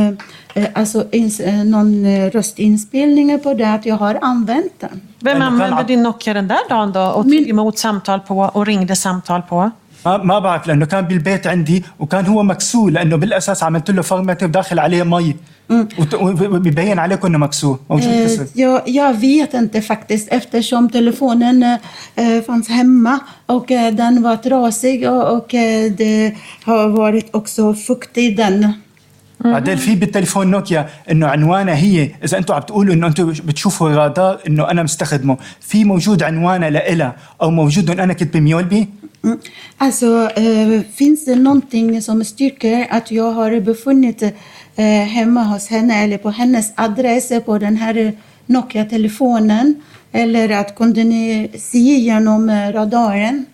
eh, 0.55 0.65
alltså 0.73 0.99
ins, 1.11 1.39
eh, 1.39 1.63
någon 1.63 2.05
eh, 2.05 2.29
röstinspelning 2.31 3.39
på 3.39 3.53
det 3.53 3.69
att 3.73 3.85
jag 3.85 3.95
har 3.95 4.19
använt 4.21 4.73
den? 4.79 4.89
Vem 4.91 5.01
Men 5.19 5.33
du 5.35 5.39
kan 5.39 5.41
använde 5.53 5.75
ab- 5.83 5.87
din 5.87 6.03
Nokia 6.03 6.33
den 6.33 6.47
där 6.47 6.63
dagen 6.69 6.91
då 6.91 7.01
och 7.17 7.23
tog 7.23 7.49
emot 7.49 7.77
samtal 7.79 8.19
på 8.19 8.37
och 8.39 8.65
ringde 8.65 8.95
samtal 8.95 9.41
på? 9.41 9.71
ما, 10.06 10.16
ما 10.16 10.38
بعرف 10.38 10.66
لأنه 10.66 10.86
كان 10.86 11.04
بالبيت 11.04 11.46
عندي 11.46 11.84
وكان 11.98 12.26
هو 12.26 12.42
مكسور 12.42 12.90
لأنه 12.90 13.16
بالأساس 13.16 13.62
عملت 13.62 13.90
له 13.90 14.02
فرمته 14.02 14.46
وداخل 14.46 14.78
عليه 14.78 15.02
مي. 15.02 15.36
وبيبين 16.14 16.98
عليكم 16.98 17.26
إنه 17.28 17.38
مكسور. 17.38 17.78
موجود 17.90 18.12
Eh, 18.12 18.26
كسر. 18.26 18.46
jag, 18.54 18.82
jag 18.88 19.14
vet 19.14 19.54
inte 19.54 19.80
faktiskt 19.82 20.28
eftersom 20.32 20.88
telefonen 20.90 21.78
fanns 22.46 22.68
hemma 22.68 23.20
och 23.46 23.66
den 23.68 24.22
var 24.22 24.36
trasig 24.36 25.08
och, 25.10 25.48
det 25.98 26.34
har 26.64 26.88
varit 26.88 27.28
också 27.34 27.74
fukt 27.74 28.18
i 28.18 28.30
den. 28.30 28.74
بعدين 29.44 29.76
في 29.76 29.94
بالتليفون 29.94 30.50
نوكيا 30.50 30.88
إنه 31.10 31.26
عنوانها 31.26 31.74
هي 31.74 32.10
إذا 32.24 32.38
أنتم 32.38 32.54
عم 32.54 32.60
تقولوا 32.60 32.94
إنه 32.94 33.06
أنتم 33.06 33.30
بتشوفوا 33.30 33.90
الرادار 33.90 34.38
إنه 34.48 34.70
أنا 34.70 34.82
مستخدمه. 34.82 35.36
في 35.60 35.84
موجود 35.84 36.22
عنوانها 36.22 36.70
لإلها 36.70 37.16
أو 37.42 37.50
موجود 37.50 37.90
إنه 37.90 38.02
أنا 38.02 38.12
كنت 38.12 38.34
بميولبي؟ 38.36 38.88
Mm. 39.24 39.38
Alltså, 39.76 40.30
eh, 40.36 40.82
finns 40.94 41.24
det 41.24 41.34
någonting 41.34 42.02
som 42.02 42.24
styrker 42.24 42.86
att 42.90 43.10
jag 43.10 43.32
har 43.32 43.60
befunnit 43.60 44.22
eh, 44.76 44.84
hemma 44.86 45.42
hos 45.42 45.68
henne 45.68 46.04
eller 46.04 46.18
på 46.18 46.30
hennes 46.30 46.72
adress 46.74 47.32
på 47.44 47.58
den 47.58 47.76
här 47.76 48.12
Nokia-telefonen? 48.46 49.82
Eller 50.12 50.48
att 50.48 50.76
kunde 50.76 51.04
ni 51.04 51.50
se 51.58 51.78
genom 51.78 52.50
eh, 52.50 52.72
radaren? 52.72 53.46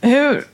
Hur, 0.00 0.44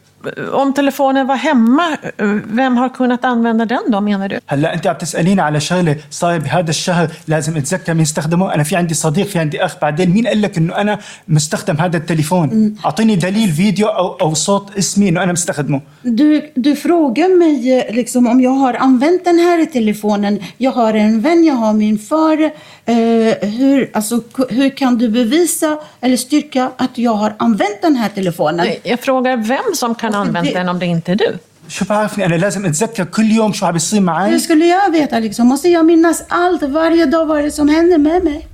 om 0.53 0.73
telefonen 0.73 1.27
var 1.27 1.35
hemma, 1.35 1.97
vem 2.45 2.77
har 2.77 2.89
kunnat 2.89 3.25
använda 3.25 3.65
den 3.65 3.91
då 3.91 4.01
menar 4.01 4.29
du? 4.29 4.39
هلا 4.47 4.73
انت 4.73 4.87
عم 4.87 4.95
تساليني 4.95 5.41
على 5.41 5.59
شغله 5.59 5.95
صار 6.11 6.39
بهذا 6.39 6.69
الشهر 6.69 7.07
لازم 7.27 7.57
اتذكر 7.57 7.93
مين 7.93 8.01
استخدمه 8.01 8.53
انا 8.53 8.63
في 8.63 8.75
عندي 8.75 8.93
صديق 8.93 9.27
في 9.27 9.39
عندي 9.39 9.65
اخ 9.65 9.75
بعدين 9.81 10.09
مين 10.09 10.27
قال 10.27 10.41
لك 10.41 10.57
انه 10.57 10.77
انا 10.77 10.99
مستخدم 11.27 11.77
هذا 11.77 11.97
التليفون 11.97 12.75
اعطيني 12.85 13.15
دليل 13.15 13.49
فيديو 13.51 13.87
او 13.87 14.13
او 14.13 14.33
صوت 14.33 14.77
اسمي 14.77 15.09
انه 15.09 15.23
انا 15.23 15.31
مستخدمه 15.31 15.81
Du, 16.05 16.41
du 16.65 16.75
frågar 16.75 17.29
mig 17.43 17.57
eh, 17.71 17.95
liksom, 17.95 18.27
om 18.27 18.41
jag 18.41 18.55
har 18.63 18.73
använt 18.73 19.25
den 19.25 19.39
här 19.39 19.65
telefonen. 19.65 20.39
Jag 20.57 20.71
har 20.71 20.93
en 20.93 21.21
vän, 21.21 21.43
jag 21.43 21.53
har 21.53 21.73
min 21.73 21.97
far. 22.09 22.51
Eh, 22.87 23.49
hur, 23.49 23.89
alltså, 23.93 24.19
k- 24.21 24.45
hur 24.49 24.77
kan 24.77 24.97
du 24.97 25.09
bevisa 25.09 25.79
eller 26.01 26.17
styrka 26.17 26.71
att 26.77 26.97
jag 26.97 27.13
har 27.13 27.35
använt 27.39 27.81
den 27.81 27.95
här 27.95 28.09
telefonen? 28.09 28.67
Jag 28.83 28.99
frågar 28.99 29.37
vem 29.37 29.75
som 29.75 29.95
kan 29.95 30.13
ha 30.13 30.21
använt 30.21 30.53
den 30.53 30.69
om 30.69 30.79
det 30.79 30.85
inte 30.85 31.11
är 31.11 31.15
du. 31.15 31.37
شو 31.67 31.85
بعرفني 31.85 32.25
انا 32.25 32.35
لازم 32.35 32.65
اتذكر 32.65 33.03
كل 33.03 33.31
يوم 33.31 33.53
شو 33.53 33.65
عم 33.65 33.71
بيصير 33.73 33.99
Hur 33.99 34.05
معي 34.05 34.39
skulle 34.39 34.65
jag 34.65 34.91
veta? 34.91 35.19
Liksom? 35.19 35.47
Måste 35.47 35.69
jag 35.69 35.85
minnas 35.85 36.23
allt 36.27 36.63
varje 36.63 37.05
dag 37.05 37.25
vad 37.25 37.37
det 37.37 37.45
är 37.45 37.49
som 37.49 37.69
händer 37.69 37.97
med 37.97 38.23
mig? 38.23 38.47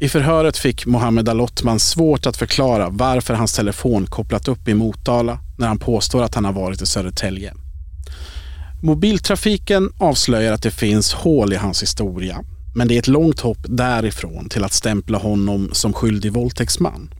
I 0.00 0.08
förhöret 0.08 0.56
fick 0.58 0.86
Mohammed 0.86 1.28
Al-Othman 1.28 1.78
svårt 1.80 2.26
att 2.26 2.36
förklara 2.36 2.88
varför 2.90 3.34
hans 3.34 3.52
telefon 3.52 4.06
kopplat 4.06 4.48
upp 4.48 4.68
i 4.68 4.74
Motala 4.74 5.38
när 5.58 5.66
han 5.68 5.78
påstår 5.78 6.22
att 6.22 6.34
han 6.34 6.44
har 6.44 6.52
varit 6.52 6.82
i 6.82 6.86
Södertälje. 6.86 7.52
Mobiltrafiken 8.82 9.90
avslöjar 9.98 10.52
att 10.52 10.62
det 10.62 10.70
finns 10.70 11.12
hål 11.14 11.52
i 11.52 11.56
hans 11.56 11.82
historia, 11.82 12.36
men 12.75 12.87
det 12.87 12.95
är 12.95 12.99
ett 12.99 13.07
långt 13.07 13.39
hopp 13.39 13.59
därifrån 13.61 14.49
till 14.49 14.63
att 14.63 14.73
stämpla 14.73 15.17
honom 15.17 15.69
som 15.73 15.93
skyldig 15.93 16.33
våldtäktsman. 16.33 17.13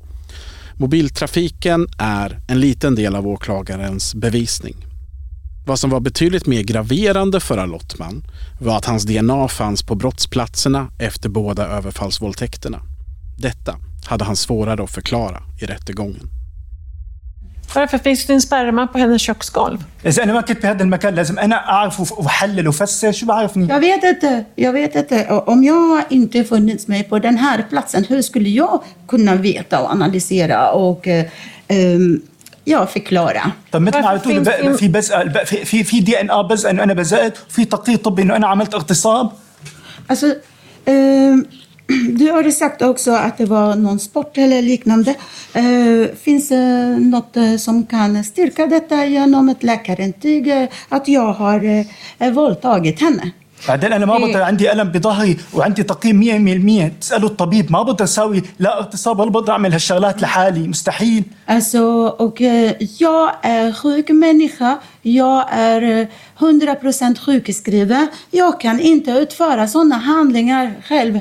Mobiltrafiken 0.73 1.87
är 1.97 2.39
en 2.47 2.59
liten 2.59 2.95
del 2.95 3.15
av 3.15 3.27
åklagarens 3.27 4.15
bevisning. 4.15 4.75
Vad 5.65 5.79
som 5.79 5.89
var 5.89 5.99
betydligt 5.99 6.47
mer 6.47 6.63
graverande 6.63 7.39
för 7.39 7.57
Alottman 7.57 8.23
var 8.59 8.77
att 8.77 8.85
hans 8.85 9.03
DNA 9.03 9.47
fanns 9.47 9.83
på 9.83 9.95
brottsplatserna 9.95 10.91
efter 10.99 11.29
båda 11.29 11.67
överfallsvåldtäkterna. 11.67 12.81
Detta 13.37 13.75
hade 14.05 14.25
han 14.25 14.35
svårare 14.35 14.83
att 14.83 14.91
förklara 14.91 15.43
i 15.61 15.65
rättegången 15.65 16.38
Varför 17.74 17.98
finns 17.98 18.26
din 18.26 18.40
sperma 18.40 18.86
på 18.86 18.98
hennes 18.98 19.22
köksgolv? 19.22 19.78
اذا 20.06 20.22
انا 20.22 20.32
ما 20.32 20.40
كنت 20.40 20.62
بهذا 20.62 20.82
المكان 20.82 21.14
لازم 21.14 21.38
انا 21.38 21.56
اعرف 21.56 22.00
وف- 22.00 22.18
واحلل 22.18 22.66
وافسر 22.68 23.12
شو 23.12 23.26
بعرفني 23.26 23.68
Jag 23.68 23.80
vet 23.80 24.04
inte. 24.04 24.44
Jag 24.56 24.72
vet 24.72 24.94
inte. 24.96 25.26
Och 25.30 25.48
Om 25.48 25.64
jag 25.64 26.04
inte 26.10 26.44
funnits 26.44 26.88
mig 26.88 27.02
på 27.04 27.18
den 27.18 27.38
här 27.38 27.62
platsen, 27.70 28.04
hur 28.04 28.22
skulle 28.22 28.48
jag 28.48 28.82
kunna 29.08 29.34
veta 29.34 29.80
och 29.82 29.90
analysera 29.90 30.70
och 30.70 31.08
eh, 31.08 31.24
ehm, 31.68 32.22
ja, 32.64 32.86
förklara? 32.86 33.42
طب 33.72 33.80
مثل 33.82 33.98
ما 33.98 34.02
Varför 34.02 34.08
عم 34.12 34.18
تقولوا 34.18 34.44
finns 34.44 34.48
بق- 34.48 34.74
det- 34.74 34.78
في 34.78 34.88
بزقه 34.88 35.20
الب- 35.22 35.44
في 35.44 35.64
في 35.64 35.84
في 35.84 36.00
دي 36.00 36.20
ان 36.20 36.30
ا 36.30 36.42
بزقه 36.42 36.70
انه 36.70 36.82
انا 36.82 36.94
بزقت 36.94 37.38
وفي 37.50 37.64
تقرير 37.64 37.96
طبي 37.98 38.22
انه 38.22 38.36
انا 38.36 38.46
عملت 38.46 38.74
اغتصاب 38.74 39.30
Alltså, 40.12 40.26
ehm, 40.86 41.46
du 42.18 42.30
har 42.30 42.50
sagt 42.50 42.82
också 42.82 43.10
att 43.10 43.38
det 43.38 43.44
var 43.44 43.76
någon 43.76 43.98
sport 44.00 44.38
eller 44.38 44.62
liknande. 44.62 45.14
Eh, 45.52 46.16
finns 46.22 46.48
det 46.48 46.98
något 46.98 47.36
eh, 47.36 47.56
som 47.56 47.86
kan 47.86 48.24
styrka 48.24 48.66
detta 48.66 49.06
genom 49.06 49.48
ett 49.48 49.62
läkarintyg 49.62 50.48
eh, 50.48 50.68
att 50.88 51.08
jag 51.08 51.32
har 51.32 51.84
eh, 52.18 52.30
våldtagit 52.32 53.00
henne? 53.00 53.32
بعدين 53.68 53.92
انا 53.92 54.06
ما 54.06 54.16
إيه. 54.16 54.26
بقدر 54.26 54.42
عندي 54.42 54.72
الم 54.72 54.88
بظهري 54.88 55.36
وعندي 55.52 55.82
تقييم 55.82 56.90
100% 56.90 57.00
تسالوا 57.00 57.28
الطبيب 57.28 57.72
ما 57.72 57.82
بقدر 57.82 58.04
اسوي 58.04 58.42
لا 58.58 58.78
اغتصاب 58.78 59.20
ولا 59.20 59.30
بقدر 59.30 59.52
اعمل 59.52 59.72
هالشغلات 59.72 60.22
لحالي 60.22 60.68
مستحيل 60.68 61.24
Alltså, 61.46 61.82
och 62.18 62.42
eh, 62.42 62.72
jag 62.98 63.30
är 63.42 63.72
sjuk 63.72 64.08
människa. 64.08 64.78
Jag 65.02 65.46
är 65.50 65.82
eh, 65.82 66.06
100% 66.38 67.18
sjukskriven. 67.18 68.08
Jag 68.30 68.60
kan 68.60 68.80
inte 68.80 69.10
utföra 69.10 69.68
sådana 69.68 69.96
handlingar 69.96 70.74
själv. 70.88 71.20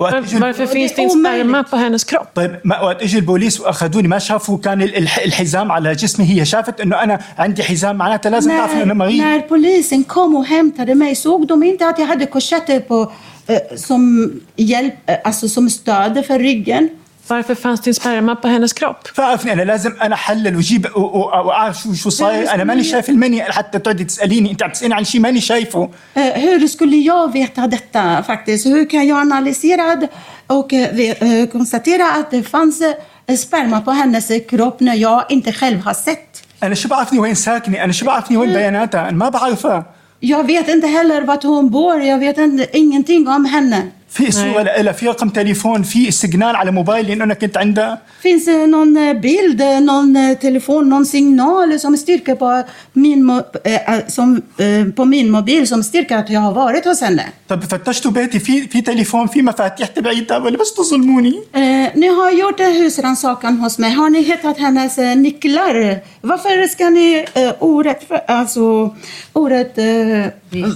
وقت 0.00 0.12
Var, 0.14 0.22
إجوا- 0.22 0.40
varför 0.40 0.66
finns 0.66 0.92
det 0.94 1.02
är 1.02 1.04
inte 1.04 1.18
sperma 1.18 1.64
på 1.64 1.76
hennes 1.76 2.04
kropp? 2.04 2.28
طيب 2.34 2.56
ما 2.64 2.80
وقت 2.80 3.02
اجى 3.02 3.18
البوليس 3.18 3.60
واخذوني 3.60 4.08
ما 4.08 4.18
شافوا 4.18 4.58
كان 4.58 4.82
ال- 4.82 4.94
الح- 4.96 5.18
الحزام 5.24 5.72
على 5.72 5.92
جسمي 5.92 6.26
هي 6.40 6.44
شافت 6.44 6.80
انه 6.80 7.02
أنا 7.02 7.18
عندي 7.38 7.62
حزام 7.62 7.96
معناتها 7.96 8.30
لازم 8.30 8.50
تعرف 8.50 8.82
انه 8.82 8.94
مريض 8.94 9.20
när 9.22 9.40
polisen 9.48 10.04
kom 10.04 10.34
och 10.36 10.46
hämtade 10.46 10.94
mig 10.94 11.14
såg 11.14 11.46
de 11.46 11.62
inte 11.62 11.86
att 11.88 11.98
jag 11.98 12.06
hade 12.06 12.26
korsetter 12.26 12.80
på, 12.80 13.12
eh, 13.46 13.76
som, 13.76 14.30
hjälp, 14.56 14.94
eh, 15.06 15.16
alltså 15.24 15.48
som 15.48 15.70
stöd 15.70 16.24
för 16.26 16.38
ryggen. 16.38 16.88
Varför 17.29 17.55
fanns 17.55 17.81
det 17.81 17.93
sperma 17.93 18.35
på 18.35 18.47
hennes 18.47 18.73
kropp? 18.73 19.07
فعرفني 19.13 19.53
انا 19.53 19.61
لازم 19.61 19.91
انا 20.01 20.15
احلل 20.15 20.55
واجيب 20.55 20.85
و- 20.95 20.99
و- 20.99 21.47
واعرف 21.47 21.83
شو 21.83 21.93
شو 21.93 22.09
صاير 22.09 22.53
انا 22.53 22.63
ماني 22.63 22.83
شايف 22.83 23.09
المني 23.09 23.43
حتى 23.43 23.79
تقعدي 23.79 24.03
تساليني 24.03 24.51
انت 24.51 24.63
عم 24.63 24.71
تساليني 24.71 24.95
عن 24.95 25.03
شيء 25.03 25.21
ماني 25.21 25.41
شايفه 25.41 25.89
Eh, 26.17 26.19
hur 26.19 26.67
skulle 26.67 26.95
jag 27.11 27.33
veta 27.33 27.67
detta 27.67 28.23
faktiskt? 28.23 28.65
Hur 28.67 28.85
kan 28.89 29.07
jag 29.07 29.17
analysera 29.27 29.95
det 29.95 30.09
och 30.47 30.73
eh, 30.73 30.95
ve- 30.97 31.17
eh, 31.27 31.45
konstatera 31.55 32.05
att 32.19 32.31
det 32.31 32.43
fanns 32.43 32.81
eh, 32.81 33.35
sperma 33.45 33.81
på 33.81 33.91
hennes 33.91 34.27
kropp 34.49 34.77
när 34.79 34.95
jag 34.95 35.25
inte 35.29 35.51
själv 35.51 35.79
har 35.85 35.93
sett? 35.93 36.43
انا 36.63 36.75
شو 36.75 36.87
بعرفني 36.89 37.19
وين 37.19 37.35
ساكنه 37.35 37.83
انا 37.83 37.91
شو 37.93 38.05
بعرفني 38.05 38.37
وين 38.37 38.53
بياناتها 38.53 39.09
انا 39.09 39.17
ما 39.17 39.29
بعرفها 39.29 39.85
Jag 40.33 40.43
vet 40.47 40.67
inte 40.75 40.87
heller 40.87 41.21
vart 41.21 41.43
hon 41.43 41.69
bor. 41.69 41.95
Jag 42.11 42.19
vet 42.25 42.37
inte, 42.37 42.77
ingenting 42.77 43.27
om 43.27 43.45
henne. 43.45 43.81
في 44.09 44.31
صوره 44.31 44.81
لها 44.81 44.93
في 44.93 45.07
رقم 45.07 45.29
تليفون 45.29 45.83
في 45.83 46.11
سيجنال 46.11 46.55
على 46.55 46.71
موبايلي 46.71 47.13
انه 47.13 47.23
انا 47.23 47.33
كنت 47.33 47.57
عندها 47.57 48.01
Finns 48.23 48.45
det 48.45 48.67
någon 48.67 48.97
eh, 48.97 49.13
bild, 49.27 49.61
eh, 49.61 49.79
någon 49.91 50.15
eh, 50.15 50.33
telefon, 50.45 50.89
någon 50.89 51.05
signal 51.05 51.79
som 51.79 51.97
styrker 51.97 52.35
på 52.35 52.63
min, 52.93 53.19
mo- 53.31 53.43
eh, 53.65 53.93
eh, 53.93 54.07
som, 54.07 54.41
eh, 54.57 54.85
på 54.97 55.05
min 55.05 55.27
mobil 55.31 55.67
som 55.67 55.83
styrker 55.83 56.15
att 56.17 56.29
jag 56.29 56.39
har 56.39 56.53
varit 56.53 56.85
hos 56.85 57.01
henne? 57.01 57.23
طب 57.47 57.63
فتشتوا 57.63 58.11
بيتي 58.11 58.39
في 58.39 58.61
في 58.67 58.81
تليفون 58.81 59.27
في 59.27 59.41
مفاتيح 59.41 59.87
تبعيتها 59.87 60.37
ولا 60.37 60.57
بس 60.57 60.73
تظلموني 60.73 61.33
Eh, 61.53 61.97
ni 61.99 62.07
har 62.07 62.31
gjort 62.31 62.59
en 62.59 62.73
husrannsakan 62.81 63.57
hos 63.59 63.77
mig. 63.79 63.91
Har 63.91 64.09
ni 64.09 64.21
hittat 64.21 64.57
hennes 64.57 64.97
eh, 64.99 65.15
nycklar? 65.15 65.99
Varför 66.21 66.67
ska 66.67 66.89
ni 66.89 67.25
eh, 67.33 67.53
orättfär- 67.59 68.23
alltså, 68.27 68.95
orätt, 69.33 69.77
eh, 69.77 70.25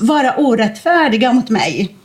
vara 0.01 0.31
orättfärdiga 0.37 1.33
mot 1.33 1.49
mig? 1.49 1.95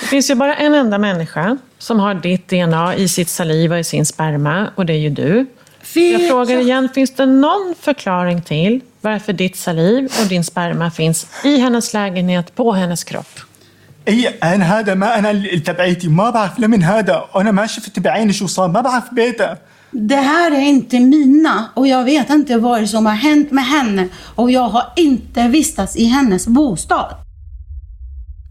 Det 0.00 0.06
finns 0.06 0.30
ju 0.30 0.34
bara 0.34 0.54
en 0.56 0.74
enda 0.74 0.98
människa 0.98 1.58
som 1.78 2.00
har 2.00 2.14
ditt 2.14 2.48
DNA 2.48 2.96
i 2.96 3.08
sitt 3.08 3.28
saliv 3.28 3.72
och 3.72 3.78
i 3.78 3.84
sin 3.84 4.06
sperma 4.06 4.70
och 4.74 4.86
det 4.86 4.92
är 4.92 4.98
ju 4.98 5.10
du. 5.10 5.46
Jag 5.94 6.28
frågar 6.28 6.58
igen, 6.58 6.88
finns 6.94 7.14
det 7.14 7.26
någon 7.26 7.74
förklaring 7.80 8.42
till 8.42 8.80
varför 9.00 9.32
ditt 9.32 9.56
saliv 9.56 10.04
och 10.04 10.26
din 10.28 10.44
sperma 10.44 10.90
finns 10.90 11.26
i 11.44 11.58
hennes 11.58 11.94
lägenhet, 11.94 12.54
på 12.54 12.72
hennes 12.72 13.04
kropp? 13.04 13.40
اي 14.08 14.28
انا 14.28 14.64
هذا 14.64 14.94
ما 14.94 15.18
انا 15.18 15.30
اللي 15.30 15.60
تبعيتي 15.60 16.08
ما 16.08 16.30
بعرف 16.30 16.60
لمن 16.60 16.82
هذا 16.82 17.24
وانا 17.34 17.50
ما 17.50 17.66
شفت 17.66 17.98
بعيني 17.98 18.32
شو 18.32 18.46
صار 18.46 18.68
ما 18.68 18.80
بعرف 18.80 19.14
بيتها 19.14 19.58
Det 19.92 20.16
här 20.16 20.50
är 20.50 20.60
inte 20.60 21.00
mina 21.00 21.70
och 21.74 21.86
jag 21.86 22.04
vet 22.04 22.30
inte 22.30 22.56
vad 22.56 22.88
som 22.88 23.06
har 23.06 23.14
hänt 23.14 23.50
med 23.50 23.66
henne 23.66 24.08
och 24.34 24.50
jag 24.50 24.68
har 24.68 24.92
inte 24.96 25.48
vistats 25.48 25.96
i 25.96 26.04
hennes 26.04 26.46
bostad. 26.46 27.14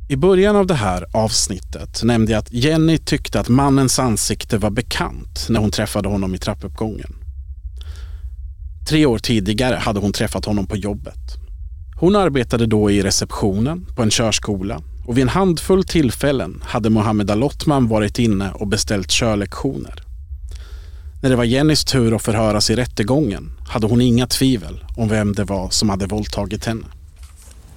I 0.08 0.16
början 0.16 0.56
av 0.56 0.66
det 0.66 0.74
här 0.74 1.06
avsnittet 1.12 2.02
nämnde 2.02 2.32
jag 2.32 2.38
att 2.38 2.52
Jenny 2.52 2.98
tyckte 2.98 3.40
att 3.40 3.48
mannens 3.48 3.98
ansikte 3.98 4.58
var 4.58 4.70
bekant 4.70 5.46
när 5.48 5.60
hon 5.60 5.70
träffade 5.70 6.08
honom 6.08 6.34
i 6.34 6.38
trappuppgången. 6.38 7.14
Tre 8.88 9.06
år 9.06 9.18
tidigare 9.18 9.76
hade 9.76 10.00
hon 10.00 10.12
träffat 10.12 10.44
honom 10.44 10.66
på 10.66 10.76
jobbet. 10.76 11.36
Hon 11.96 12.16
arbetade 12.16 12.66
då 12.66 12.90
i 12.90 13.02
receptionen 13.02 13.86
på 13.96 14.02
en 14.02 14.10
körskola 14.10 14.82
och 15.06 15.16
vid 15.16 15.22
en 15.22 15.28
handfull 15.28 15.84
tillfällen 15.84 16.62
hade 16.64 16.90
Mohammed 16.90 17.30
Alottman 17.30 17.88
varit 17.88 18.18
inne 18.18 18.50
och 18.50 18.68
beställt 18.68 19.10
körlektioner. 19.10 20.02
När 21.22 21.30
det 21.30 21.36
var 21.36 21.44
Jennys 21.44 21.84
tur 21.84 22.16
att 22.16 22.22
förhöras 22.22 22.70
i 22.70 22.76
rättegången 22.76 23.52
hade 23.68 23.86
hon 23.86 24.00
inga 24.00 24.26
tvivel 24.26 24.84
om 24.96 25.08
vem 25.08 25.32
det 25.32 25.44
var 25.44 25.70
som 25.70 25.88
hade 25.88 26.06
våldtagit 26.06 26.64
henne. 26.64 26.86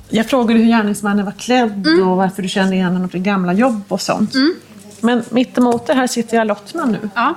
Jag 0.09 0.29
frågade 0.29 0.59
hur 0.59 0.67
gärningsmannen 0.67 1.25
var 1.25 1.31
klädd 1.31 1.87
och 2.01 2.17
varför 2.17 2.41
du 2.41 2.47
kände 2.49 2.75
igen 2.75 2.93
honom 2.93 3.09
från 3.09 3.23
gamla 3.23 3.53
jobb 3.53 3.81
och 3.87 4.01
sånt. 4.01 4.33
Men 5.01 5.23
mittemot 5.31 5.85
det 5.87 5.93
här 5.93 6.07
sitter 6.07 6.37
jag 6.37 6.47
Lottman 6.47 6.91
nu. 6.91 7.09
Ja, 7.15 7.35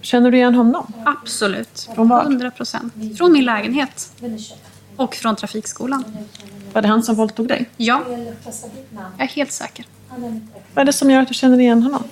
Känner 0.00 0.30
du 0.30 0.36
igen 0.36 0.54
honom? 0.54 0.92
absolut. 1.04 1.88
Från 1.94 2.08
vad? 2.08 2.22
100 2.26 2.50
procent. 2.50 2.92
Från 3.18 3.32
min 3.32 3.44
lägenhet. 3.44 4.12
Och 4.96 5.14
från 5.14 5.36
trafikskolan. 5.36 6.04
Var 6.72 6.82
det 6.82 6.88
han 6.88 7.02
som 7.02 7.14
våldtog 7.16 7.48
dig? 7.48 7.68
Ja, 7.76 8.02
jag 8.08 9.24
är 9.24 9.28
helt 9.28 9.52
säker. 9.52 9.86
Vad 10.74 10.82
är 10.82 10.84
det 10.84 10.92
som 10.92 11.10
gör 11.10 11.22
att 11.22 11.28
du 11.28 11.34
känner 11.34 11.60
igen 11.60 11.82
honom? 11.82 12.02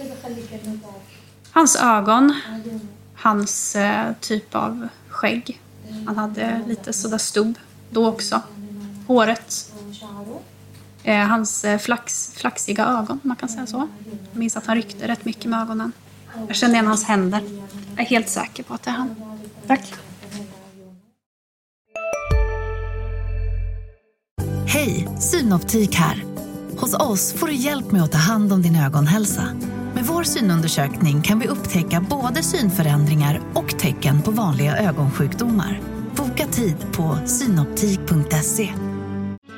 Hans 1.51 1.77
ögon, 1.77 2.35
hans 3.15 3.77
eh, 3.77 4.13
typ 4.21 4.55
av 4.55 4.89
skägg. 5.09 5.61
Han 6.07 6.17
hade 6.19 6.61
lite 6.67 6.93
sådär 6.93 7.19
stubb 7.19 7.59
då 7.91 8.07
också. 8.09 8.43
Håret. 9.09 9.73
Eh, 11.03 11.27
hans 11.27 11.65
eh, 11.65 11.79
flax, 11.79 12.33
flaxiga 12.35 12.87
ögon, 12.87 13.21
man 13.23 13.37
kan 13.37 13.49
säga 13.49 13.67
så. 13.67 13.89
Jag 14.33 14.39
minns 14.39 14.57
att 14.57 14.67
han 14.67 14.77
ryckte 14.77 15.09
rätt 15.09 15.25
mycket 15.25 15.45
med 15.45 15.61
ögonen. 15.61 15.93
Jag 16.47 16.57
kände 16.57 16.75
igen 16.75 16.87
hans 16.87 17.05
händer. 17.05 17.43
Jag 17.97 18.05
är 18.05 18.09
helt 18.09 18.29
säker 18.29 18.63
på 18.63 18.75
att 18.75 18.83
det 18.83 18.91
är 18.91 18.95
han. 18.95 19.15
Tack. 19.67 19.95
Hej, 24.67 25.09
Synoptik 25.21 25.95
här. 25.95 26.25
Hos 26.79 26.95
oss 26.95 27.33
får 27.33 27.47
du 27.47 27.55
hjälp 27.55 27.93
med 27.93 28.03
att 28.03 28.13
ta 28.13 28.19
hand 28.19 28.53
om 28.53 28.63
din 28.63 28.77
ögonhälsa. 28.77 29.45
Med 29.95 30.05
vår 30.05 30.23
synundersökning 30.23 31.23
kan 31.23 31.39
vi 31.39 31.49
upptäcka 31.49 32.07
både 32.11 32.43
synförändringar 32.43 33.41
och 33.55 33.79
tecken 33.79 34.23
på 34.23 34.31
vanliga 34.31 34.77
ögonsjukdomar. 34.77 35.81
Boka 36.17 36.47
tid 36.47 36.77
på 36.93 37.19
synoptik.se. 37.27 38.88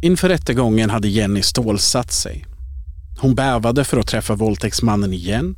Inför 0.00 0.28
rättegången 0.28 0.90
hade 0.90 1.08
Jenny 1.08 1.42
stålsatt 1.42 2.12
sig. 2.12 2.46
Hon 3.20 3.34
bävade 3.34 3.84
för 3.84 3.98
att 3.98 4.06
träffa 4.06 4.34
våldtäktsmannen 4.34 5.12
igen. 5.12 5.56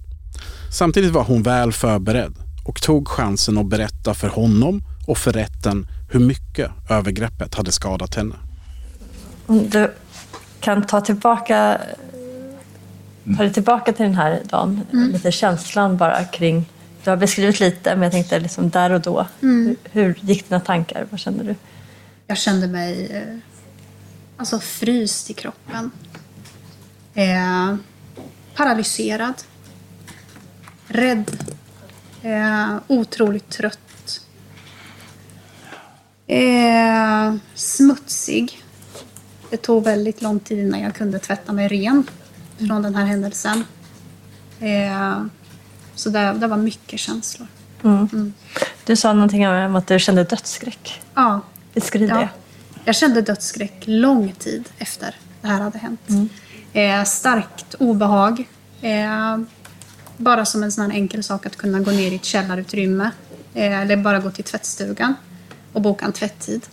Samtidigt 0.73 1.13
var 1.13 1.25
hon 1.25 1.43
väl 1.43 1.73
förberedd 1.73 2.35
och 2.65 2.83
tog 2.83 3.09
chansen 3.09 3.59
att 3.59 3.67
berätta 3.67 4.15
för 4.15 4.29
honom 4.29 4.83
och 5.07 5.19
för 5.19 5.33
rätten 5.33 5.87
hur 6.11 6.21
mycket 6.21 6.71
övergreppet 6.91 7.55
hade 7.55 7.73
skadat 7.73 8.15
henne. 8.15 8.35
Om 9.47 9.69
du 9.69 9.93
kan 10.61 10.87
ta 10.87 11.01
tillbaka, 11.01 11.81
ta 13.37 13.43
dig 13.43 13.53
tillbaka 13.53 13.93
till 13.93 14.05
den 14.05 14.15
här 14.15 14.41
dagen, 14.45 14.81
lite 15.13 15.33
känslan 15.33 15.97
bara 15.97 16.25
kring... 16.25 16.67
Du 17.05 17.11
har 17.11 17.17
beskrivit 17.17 17.61
lite, 17.61 17.95
men 17.95 18.03
jag 18.03 18.13
tänkte 18.13 18.39
liksom 18.39 18.71
där 18.71 18.91
och 18.91 19.01
då. 19.01 19.27
Hur, 19.41 19.77
hur 19.85 20.19
gick 20.21 20.49
dina 20.49 20.61
tankar? 20.61 21.07
Vad 21.11 21.21
kände 21.21 21.45
du? 21.45 21.55
Jag 22.27 22.39
kände 22.39 22.67
mig 22.67 23.07
eh, 23.11 23.50
alltså 24.41 24.61
fryst 24.61 25.31
i 25.31 25.35
kroppen. 25.35 25.91
Eh, 27.15 27.75
paralyserad. 28.55 29.35
Rädd. 30.87 31.31
Eh, 32.23 32.77
otroligt 32.87 33.51
trött. 33.51 34.21
Eh, 36.27 37.35
smutsig. 37.55 38.63
Det 39.51 39.57
tog 39.57 39.85
väldigt 39.85 40.23
lång 40.23 40.41
tid 40.41 40.59
innan 40.59 40.81
jag 40.81 40.95
kunde 40.95 41.19
tvätta 41.19 41.53
mig 41.53 41.69
ren 41.69 42.05
från 42.59 42.83
den 42.83 42.95
här 42.95 43.05
händelsen. 43.05 43.65
Eh, 44.61 45.23
Så 45.95 46.11
det, 46.11 46.33
det 46.33 46.47
var 46.47 46.57
mycket 46.57 47.01
känslor. 47.01 47.49
Mm. 47.85 48.35
Du 48.87 48.97
sa 48.97 49.13
någonting 49.13 49.49
om 49.49 49.77
att 49.77 49.87
du 49.87 49.99
kände 49.99 50.25
dödsskräck. 50.25 51.03
Ja. 51.15 51.41
Beskriv 51.75 52.09
Ja. 52.09 52.29
Jag 52.85 52.97
kände 52.97 53.23
dödsskräck 53.23 53.83
lång 53.85 54.33
tid 54.33 54.69
efter 54.79 55.15
det 55.43 55.49
här 55.49 55.61
hade 55.61 55.79
hänt. 55.79 56.01
Eh, 56.73 57.05
starkt 57.05 57.75
obehag. 57.75 58.49
Eh, 58.81 59.39
bara 60.17 60.45
som 60.45 60.63
en 60.63 60.73
sån 60.73 60.91
här 60.91 60.99
enkel 60.99 61.23
sak 61.23 61.47
att 61.47 61.57
kunna 61.57 61.81
gå 61.81 61.91
ner 61.91 62.11
i 62.13 62.15
ett 62.15 62.25
källarutrymme. 62.25 63.11
Eh, 63.55 63.81
eller 63.81 63.97
bara 63.97 64.19
gå 64.19 64.31
till 64.31 64.45
tvättstugan 64.45 65.15
och 65.73 65.83
boka 65.83 66.05
en 66.05 66.13
tvätttid. 66.13 66.67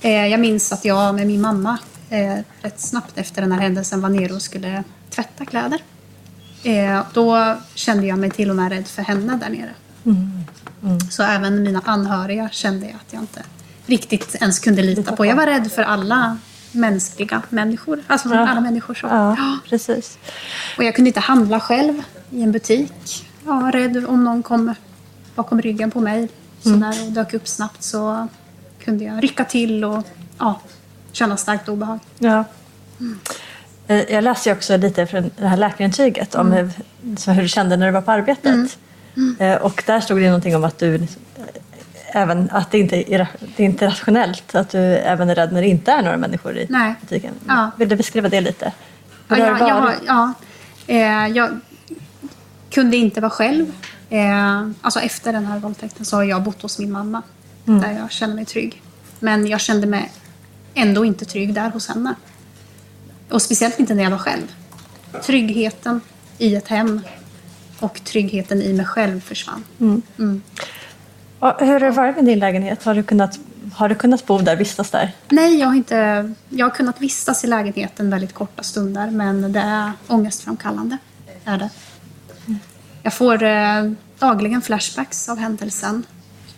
Eh, 0.00 0.26
jag 0.26 0.40
minns 0.40 0.72
att 0.72 0.84
jag 0.84 1.14
med 1.14 1.26
min 1.26 1.40
mamma 1.40 1.78
eh, 2.10 2.36
rätt 2.62 2.80
snabbt 2.80 3.18
efter 3.18 3.42
den 3.42 3.52
här 3.52 3.60
händelsen 3.60 4.00
var 4.00 4.08
nere 4.08 4.32
och 4.32 4.42
skulle 4.42 4.84
tvätta 5.10 5.44
kläder. 5.44 5.82
Eh, 6.62 7.02
då 7.12 7.56
kände 7.74 8.06
jag 8.06 8.18
mig 8.18 8.30
till 8.30 8.50
och 8.50 8.56
med 8.56 8.72
rädd 8.72 8.86
för 8.86 9.02
henne 9.02 9.36
där 9.36 9.50
nere. 9.50 9.74
Så 11.10 11.22
även 11.22 11.62
mina 11.62 11.80
anhöriga 11.84 12.48
kände 12.52 12.86
jag 12.86 12.94
att 12.94 13.12
jag 13.12 13.22
inte 13.22 13.42
riktigt 13.90 14.34
ens 14.40 14.58
kunde 14.58 14.82
lita 14.82 15.16
på. 15.16 15.26
Jag 15.26 15.36
var 15.36 15.46
rädd 15.46 15.72
för 15.72 15.82
alla 15.82 16.38
mänskliga 16.72 17.42
människor. 17.48 18.00
Alltså 18.06 18.28
Ja. 18.28 18.48
alla 18.48 18.60
människor. 18.60 18.94
Så. 18.94 19.06
Ja, 19.06 19.58
precis. 19.68 20.18
Och 20.78 20.84
jag 20.84 20.94
kunde 20.94 21.08
inte 21.08 21.20
handla 21.20 21.60
själv 21.60 22.02
i 22.30 22.42
en 22.42 22.52
butik. 22.52 23.26
Jag 23.46 23.60
var 23.60 23.72
rädd 23.72 24.06
om 24.06 24.24
någon 24.24 24.42
kom 24.42 24.74
bakom 25.34 25.62
ryggen 25.62 25.90
på 25.90 26.00
mig 26.00 26.28
sådär, 26.62 27.06
och 27.06 27.12
dök 27.12 27.34
upp 27.34 27.48
snabbt 27.48 27.82
så 27.82 28.28
kunde 28.84 29.04
jag 29.04 29.22
rycka 29.22 29.44
till 29.44 29.84
och 29.84 30.06
ja, 30.38 30.60
känna 31.12 31.36
starkt 31.36 31.68
obehag. 31.68 31.98
Ja. 32.18 32.44
Eh, 33.86 34.12
Jag 34.12 34.24
läste 34.24 34.52
också 34.52 34.76
lite 34.76 35.06
från 35.06 35.30
det 35.38 35.46
här 35.48 35.56
läkarintyget 35.56 36.34
om 36.34 36.52
hur, 36.52 36.70
så 37.16 37.30
hur 37.30 37.42
du 37.42 37.48
kände 37.48 37.76
när 37.76 37.86
du 37.86 37.92
var 37.92 38.00
på 38.02 38.10
arbetet. 38.12 38.78
Eh, 39.38 39.54
Och 39.54 39.82
där 39.86 40.00
stod 40.00 40.18
det 40.20 40.26
någonting 40.26 40.56
om 40.56 40.64
att 40.64 40.78
du 40.78 40.98
liksom, 40.98 41.22
även 42.12 42.50
att 42.50 42.70
det 42.70 42.78
inte 42.78 43.12
är, 43.14 43.28
det 43.56 43.62
är 43.62 43.66
inte 43.66 43.86
rationellt, 43.86 44.54
att 44.54 44.70
du 44.70 44.78
även 44.78 45.30
är 45.30 45.34
rädd 45.34 45.52
när 45.52 45.60
det 45.60 45.68
inte 45.68 45.92
är 45.92 46.02
några 46.02 46.16
människor 46.16 46.56
i 46.56 46.66
Nej. 46.70 46.94
butiken. 47.00 47.34
Ja. 47.48 47.70
Vill 47.76 47.88
du 47.88 47.96
beskriva 47.96 48.28
det 48.28 48.40
lite? 48.40 48.72
Ja, 49.28 49.34
Hur 49.34 49.44
jag, 49.44 49.60
jag, 49.60 49.94
ja, 50.06 50.32
eh, 50.86 51.26
jag 51.36 51.60
kunde 52.70 52.96
inte 52.96 53.20
vara 53.20 53.30
själv. 53.30 53.72
Eh, 54.10 54.68
alltså 54.80 55.00
efter 55.00 55.32
den 55.32 55.46
här 55.46 55.58
våldtäkten 55.58 56.04
så 56.04 56.16
har 56.16 56.24
jag 56.24 56.42
bott 56.42 56.62
hos 56.62 56.78
min 56.78 56.92
mamma. 56.92 57.22
Mm. 57.66 57.80
Där 57.80 57.92
jag 57.92 58.12
känner 58.12 58.34
mig 58.34 58.44
trygg. 58.44 58.82
Men 59.18 59.46
jag 59.46 59.60
kände 59.60 59.86
mig 59.86 60.12
ändå 60.74 61.04
inte 61.04 61.24
trygg 61.24 61.54
där 61.54 61.70
hos 61.70 61.88
henne. 61.88 62.14
Och 63.28 63.42
speciellt 63.42 63.80
inte 63.80 63.94
när 63.94 64.02
jag 64.02 64.10
var 64.10 64.18
själv. 64.18 64.54
Tryggheten 65.22 66.00
i 66.38 66.56
ett 66.56 66.68
hem 66.68 67.00
och 67.80 68.04
tryggheten 68.04 68.62
i 68.62 68.72
mig 68.72 68.86
själv 68.86 69.20
försvann. 69.20 69.64
Mm. 69.80 70.02
Och 70.16 70.24
hur 71.40 71.72
har 71.72 71.80
det 71.80 71.90
varit 71.90 72.16
med 72.16 72.24
din 72.24 72.38
lägenhet? 72.38 72.84
Har 72.84 72.94
du 72.94 73.02
kunnat, 73.02 73.38
har 73.74 73.88
du 73.88 73.94
kunnat 73.94 74.26
bo 74.26 74.38
där, 74.38 74.56
vistas 74.56 74.90
där? 74.90 75.12
Nej, 75.28 75.58
jag 75.58 75.66
har, 75.66 75.74
inte, 75.74 76.32
jag 76.48 76.66
har 76.66 76.70
kunnat 76.70 77.00
vistas 77.00 77.44
i 77.44 77.46
lägenheten 77.46 78.10
väldigt 78.10 78.34
korta 78.34 78.62
stunder 78.62 79.10
men 79.10 79.52
det 79.52 79.60
är 79.60 79.92
ångestframkallande. 80.06 80.98
Är 81.44 81.58
det. 81.58 81.70
Jag 83.02 83.14
får 83.14 83.42
eh, 83.42 83.90
dagligen 84.18 84.62
flashbacks 84.62 85.28
av 85.28 85.38
händelsen. 85.38 86.02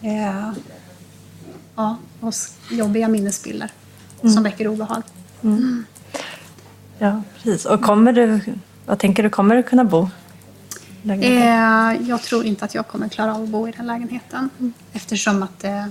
Eh, 0.01 0.53
ja, 1.77 1.97
och 2.21 2.35
jobbiga 2.71 3.09
minnesbilder 3.09 3.71
som 4.21 4.42
väcker 4.42 4.68
obehag. 4.68 5.03
Ja, 6.99 7.23
precis. 7.35 7.64
Och 7.64 7.83
kommer 7.83 8.12
du, 8.12 8.40
vad 8.87 8.99
tänker 8.99 9.23
du, 9.23 9.31
kommer 9.31 9.57
du 9.57 9.62
kunna 9.62 9.85
bo 9.85 10.11
lägenheten? 11.03 12.03
Eh, 12.03 12.09
jag 12.09 12.23
tror 12.23 12.45
inte 12.45 12.65
att 12.65 12.75
jag 12.75 12.88
kommer 12.88 13.09
klara 13.09 13.35
av 13.35 13.43
att 13.43 13.49
bo 13.49 13.69
i 13.69 13.73
den 13.77 13.87
lägenheten 13.87 14.51
eftersom 14.93 15.43
att 15.43 15.59
det 15.61 15.91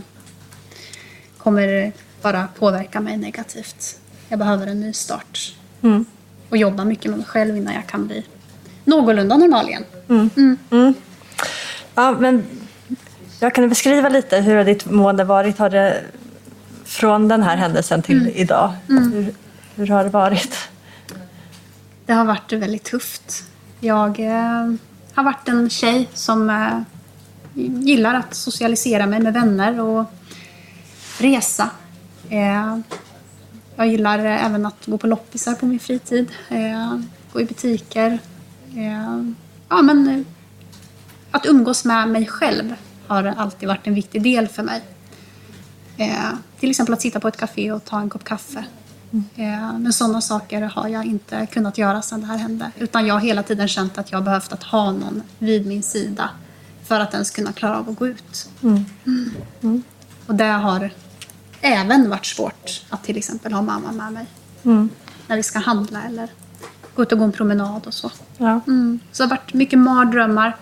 kommer 1.37 1.91
bara 2.21 2.47
påverka 2.59 2.99
mig 3.01 3.17
negativt. 3.17 3.99
Jag 4.29 4.39
behöver 4.39 4.67
en 4.67 4.79
ny 4.81 4.93
start 4.93 5.55
Mm. 5.83 6.05
och 6.49 6.57
jobba 6.57 6.85
mycket 6.85 7.05
med 7.11 7.17
mig 7.17 7.27
själv 7.27 7.57
innan 7.57 7.73
jag 7.73 7.87
kan 7.87 8.07
bli 8.07 8.25
någorlunda 8.85 9.37
normal 9.37 9.67
igen. 9.69 9.83
Ja, 11.95 12.11
men 12.11 12.43
jag 13.39 13.55
kan 13.55 13.69
beskriva 13.69 14.09
lite 14.09 14.37
hur 14.37 14.55
har 14.55 14.63
ditt 14.63 14.85
mående 14.85 15.23
varit? 15.23 15.57
Har 15.57 15.69
det 15.69 16.01
från 16.85 17.27
den 17.27 17.43
här 17.43 17.57
händelsen 17.57 18.01
till 18.01 18.31
idag? 18.35 18.73
Hur, 18.87 19.33
hur 19.75 19.87
har 19.87 20.03
det 20.03 20.09
varit? 20.09 20.55
Det 22.05 22.13
har 22.13 22.25
varit 22.25 22.53
väldigt 22.53 22.83
tufft. 22.83 23.43
Jag 23.79 24.19
eh, 24.19 24.73
har 25.13 25.23
varit 25.23 25.47
en 25.47 25.69
tjej 25.69 26.09
som 26.13 26.49
eh, 26.49 26.81
gillar 27.83 28.13
att 28.13 28.33
socialisera 28.33 29.05
mig 29.05 29.19
med 29.19 29.33
vänner 29.33 29.79
och 29.81 30.05
resa. 31.19 31.69
Eh, 32.29 32.79
jag 33.75 33.87
gillar 33.87 34.19
eh, 34.19 34.45
även 34.45 34.65
att 34.65 34.85
gå 34.85 34.97
på 34.97 35.07
loppisar 35.07 35.53
på 35.53 35.65
min 35.65 35.79
fritid, 35.79 36.31
eh, 36.49 36.99
gå 37.33 37.41
i 37.41 37.45
butiker. 37.45 38.19
Eh, 38.75 39.23
ja, 39.69 39.81
men, 39.81 40.07
eh, 40.07 40.25
att 41.31 41.45
umgås 41.45 41.85
med 41.85 42.09
mig 42.09 42.25
själv 42.25 42.75
har 43.07 43.23
alltid 43.23 43.67
varit 43.67 43.87
en 43.87 43.95
viktig 43.95 44.23
del 44.23 44.47
för 44.47 44.63
mig. 44.63 44.81
Eh, 45.97 46.29
till 46.59 46.69
exempel 46.69 46.93
att 46.93 47.01
sitta 47.01 47.19
på 47.19 47.27
ett 47.27 47.37
café 47.37 47.71
och 47.71 47.85
ta 47.85 47.99
en 47.99 48.09
kopp 48.09 48.23
kaffe. 48.23 48.65
Eh, 49.11 49.77
men 49.79 49.93
sådana 49.93 50.21
saker 50.21 50.61
har 50.61 50.87
jag 50.87 51.05
inte 51.05 51.45
kunnat 51.45 51.77
göra 51.77 52.01
sedan 52.01 52.21
det 52.21 52.27
här 52.27 52.37
hände. 52.37 52.71
Utan 52.77 53.05
jag 53.07 53.13
har 53.13 53.21
hela 53.21 53.43
tiden 53.43 53.67
känt 53.67 53.97
att 53.97 54.11
jag 54.11 54.17
har 54.17 54.25
behövt 54.25 54.53
att 54.53 54.63
ha 54.63 54.91
någon 54.91 55.23
vid 55.39 55.67
min 55.67 55.83
sida 55.83 56.29
för 56.83 56.99
att 56.99 57.13
ens 57.13 57.31
kunna 57.31 57.51
klara 57.51 57.79
av 57.79 57.89
att 57.89 57.99
gå 57.99 58.07
ut. 58.07 58.49
Mm. 58.63 59.83
Och 60.27 60.35
det 60.35 60.43
har 60.43 60.89
även 61.61 62.09
varit 62.09 62.25
svårt 62.25 62.83
att 62.89 63.03
till 63.03 63.17
exempel 63.17 63.53
ha 63.53 63.61
mamma 63.61 63.91
med 63.91 64.13
mig. 64.13 64.25
När 65.27 65.35
vi 65.35 65.43
ska 65.43 65.59
handla 65.59 66.03
eller 66.03 66.29
gå 66.95 67.01
ut 67.01 67.11
och 67.11 67.17
gå 67.17 67.23
en 67.23 67.31
promenad 67.31 67.87
och 67.87 67.93
så. 67.93 68.11
Ja. 68.37 68.59
Mm. 68.67 68.99
Så 69.11 69.23
det 69.23 69.29
har 69.29 69.37
varit 69.37 69.53
mycket 69.53 69.79
mardrömmar. 69.79 70.57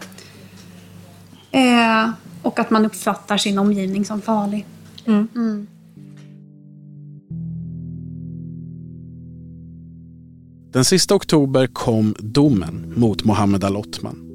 Eh, 1.52 2.10
och 2.42 2.60
att 2.60 2.70
man 2.70 2.86
uppfattar 2.86 3.38
sin 3.38 3.60
omgivning 3.60 4.06
som 4.06 4.22
farlig. 4.22 4.66
Mm. 5.06 5.68
Den 10.74 10.86
sista 10.86 11.16
oktober 11.16 11.68
kom 11.68 12.16
domen 12.20 12.94
mot 12.96 13.24
Mohammed 13.24 13.64
Al-Othman. 13.64 14.26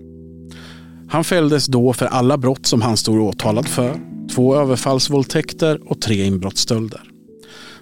Han 1.09 1.25
fälldes 1.25 1.67
då 1.67 1.93
för 1.93 2.07
alla 2.07 2.39
brott 2.39 2.67
som 2.67 2.83
han 2.83 2.97
stod 2.97 3.21
åtalad 3.21 3.69
för. 3.69 4.01
Två 4.35 4.57
överfallsvåldtäkter 4.57 5.91
och 5.91 6.01
tre 6.01 6.25
inbrottsstölder. 6.25 7.01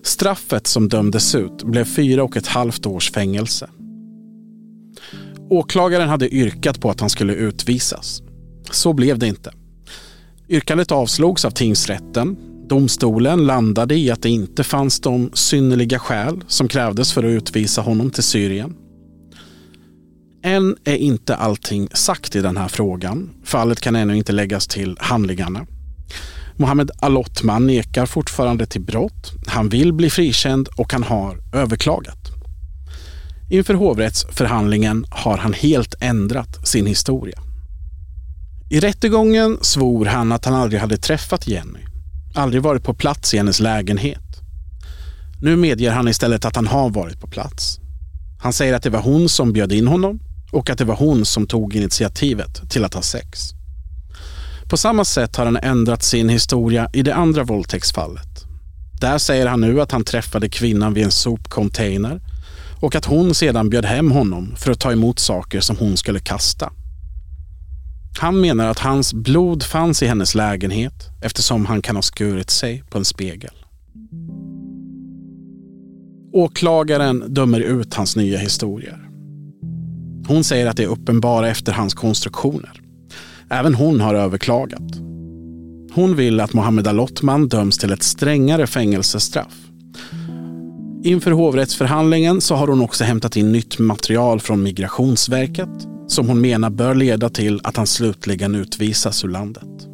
Straffet 0.02 0.66
som 0.66 0.88
dömdes 0.88 1.34
ut 1.34 1.62
blev 1.62 1.84
fyra 1.84 2.24
och 2.24 2.36
ett 2.36 2.46
halvt 2.46 2.86
års 2.86 3.12
fängelse. 3.12 3.70
Åklagaren 5.50 6.08
hade 6.08 6.34
yrkat 6.34 6.80
på 6.80 6.90
att 6.90 7.00
han 7.00 7.10
skulle 7.10 7.34
utvisas. 7.34 8.22
Så 8.70 8.92
blev 8.92 9.18
det 9.18 9.28
inte. 9.28 9.52
Yrkandet 10.48 10.92
avslogs 10.92 11.44
av 11.44 11.50
tingsrätten. 11.50 12.36
Domstolen 12.68 13.46
landade 13.46 13.94
i 13.94 14.10
att 14.10 14.22
det 14.22 14.28
inte 14.28 14.64
fanns 14.64 15.00
de 15.00 15.30
synnerliga 15.34 15.98
skäl 15.98 16.44
som 16.46 16.68
krävdes 16.68 17.12
för 17.12 17.24
att 17.24 17.28
utvisa 17.28 17.82
honom 17.82 18.10
till 18.10 18.22
Syrien. 18.22 18.74
Än 20.44 20.76
är 20.84 20.96
inte 20.96 21.36
allting 21.36 21.88
sagt 21.92 22.36
i 22.36 22.40
den 22.40 22.56
här 22.56 22.68
frågan. 22.68 23.30
Fallet 23.44 23.80
kan 23.80 23.96
ännu 23.96 24.16
inte 24.16 24.32
läggas 24.32 24.66
till 24.66 24.96
handlingarna. 25.00 25.66
Mohammed 26.56 26.90
Alotman 27.00 27.66
nekar 27.66 28.06
fortfarande 28.06 28.66
till 28.66 28.80
brott. 28.80 29.32
Han 29.46 29.68
vill 29.68 29.92
bli 29.92 30.10
frikänd 30.10 30.68
och 30.68 30.92
han 30.92 31.02
har 31.02 31.38
överklagat. 31.52 32.32
Inför 33.50 33.74
hovrättsförhandlingen 33.74 35.06
har 35.10 35.38
han 35.38 35.52
helt 35.52 35.94
ändrat 36.00 36.68
sin 36.68 36.86
historia. 36.86 37.38
I 38.70 38.80
rättegången 38.80 39.58
svor 39.60 40.06
han 40.06 40.32
att 40.32 40.44
han 40.44 40.54
aldrig 40.54 40.80
hade 40.80 40.96
träffat 40.96 41.48
Jenny, 41.48 41.80
aldrig 42.34 42.62
varit 42.62 42.84
på 42.84 42.94
plats 42.94 43.34
i 43.34 43.36
hennes 43.36 43.60
lägenhet. 43.60 44.22
Nu 45.40 45.56
medger 45.56 45.90
han 45.90 46.08
istället 46.08 46.44
att 46.44 46.56
han 46.56 46.66
har 46.66 46.90
varit 46.90 47.20
på 47.20 47.26
plats. 47.26 47.78
Han 48.42 48.52
säger 48.52 48.74
att 48.74 48.82
det 48.82 48.90
var 48.90 49.00
hon 49.00 49.28
som 49.28 49.52
bjöd 49.52 49.72
in 49.72 49.86
honom 49.86 50.20
och 50.52 50.70
att 50.70 50.78
det 50.78 50.84
var 50.84 50.96
hon 50.96 51.24
som 51.24 51.46
tog 51.46 51.76
initiativet 51.76 52.70
till 52.70 52.84
att 52.84 52.94
ha 52.94 53.02
sex. 53.02 53.50
På 54.70 54.76
samma 54.76 55.04
sätt 55.04 55.36
har 55.36 55.44
han 55.44 55.56
ändrat 55.56 56.02
sin 56.02 56.28
historia 56.28 56.90
i 56.92 57.02
det 57.02 57.14
andra 57.14 57.44
våldtäktsfallet. 57.44 58.44
Där 59.00 59.18
säger 59.18 59.46
han 59.46 59.60
nu 59.60 59.80
att 59.80 59.92
han 59.92 60.04
träffade 60.04 60.48
kvinnan 60.48 60.94
vid 60.94 61.04
en 61.04 61.10
sopcontainer 61.10 62.20
och 62.80 62.94
att 62.94 63.04
hon 63.04 63.34
sedan 63.34 63.70
bjöd 63.70 63.84
hem 63.84 64.10
honom 64.10 64.54
för 64.56 64.72
att 64.72 64.80
ta 64.80 64.92
emot 64.92 65.18
saker 65.18 65.60
som 65.60 65.76
hon 65.76 65.96
skulle 65.96 66.20
kasta. 66.20 66.72
Han 68.20 68.40
menar 68.40 68.66
att 68.66 68.78
hans 68.78 69.14
blod 69.14 69.62
fanns 69.62 70.02
i 70.02 70.06
hennes 70.06 70.34
lägenhet 70.34 71.10
eftersom 71.22 71.66
han 71.66 71.82
kan 71.82 71.96
ha 71.96 72.02
skurit 72.02 72.50
sig 72.50 72.82
på 72.90 72.98
en 72.98 73.04
spegel. 73.04 73.50
Åklagaren 76.32 77.34
dömer 77.34 77.60
ut 77.60 77.94
hans 77.94 78.16
nya 78.16 78.38
historier. 78.38 79.08
Hon 80.28 80.44
säger 80.44 80.66
att 80.66 80.76
det 80.76 80.82
är 80.82 80.88
uppenbara 80.88 81.48
efterhandskonstruktioner. 81.48 82.72
Även 83.50 83.74
hon 83.74 84.00
har 84.00 84.14
överklagat. 84.14 84.96
Hon 85.94 86.16
vill 86.16 86.40
att 86.40 86.52
Mohammed 86.52 86.86
Alottman 86.86 87.48
döms 87.48 87.78
till 87.78 87.92
ett 87.92 88.02
strängare 88.02 88.66
fängelsestraff. 88.66 89.54
Inför 91.04 91.30
hovrättsförhandlingen 91.30 92.40
så 92.40 92.54
har 92.54 92.68
hon 92.68 92.82
också 92.82 93.04
hämtat 93.04 93.36
in 93.36 93.52
nytt 93.52 93.78
material 93.78 94.40
från 94.40 94.62
Migrationsverket 94.62 95.91
som 96.06 96.28
hon 96.28 96.40
menar 96.40 96.70
bör 96.70 96.94
leda 96.94 97.28
till 97.28 97.60
att 97.64 97.76
han 97.76 97.86
slutligen 97.86 98.54
utvisas 98.54 99.24
ur 99.24 99.28
landet. 99.28 99.88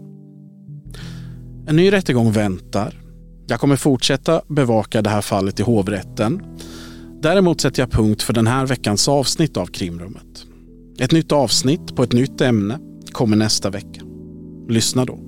En 1.66 1.76
ny 1.76 1.92
rättegång 1.92 2.32
väntar. 2.32 3.02
Jag 3.46 3.61
kommer 3.61 3.76
fortsätta 3.76 4.42
bevaka 4.48 5.02
det 5.02 5.11
här 5.11 5.20
fallet 5.20 5.61
i 5.61 5.62
hovrätten. 5.62 6.42
Däremot 7.22 7.61
sätter 7.61 7.82
jag 7.82 7.90
punkt 7.90 8.22
för 8.22 8.32
den 8.32 8.46
här 8.46 8.66
veckans 8.66 9.09
avsnitt 9.09 9.56
av 9.56 9.66
Krimrummet. 9.66 10.44
Ett 10.98 11.12
nytt 11.12 11.32
avsnitt 11.32 11.96
på 11.96 12.02
ett 12.02 12.12
nytt 12.12 12.40
ämne 12.40 12.78
kommer 13.12 13.36
nästa 13.36 13.70
vecka. 13.70 14.02
Lyssna 14.68 15.04
då. 15.04 15.28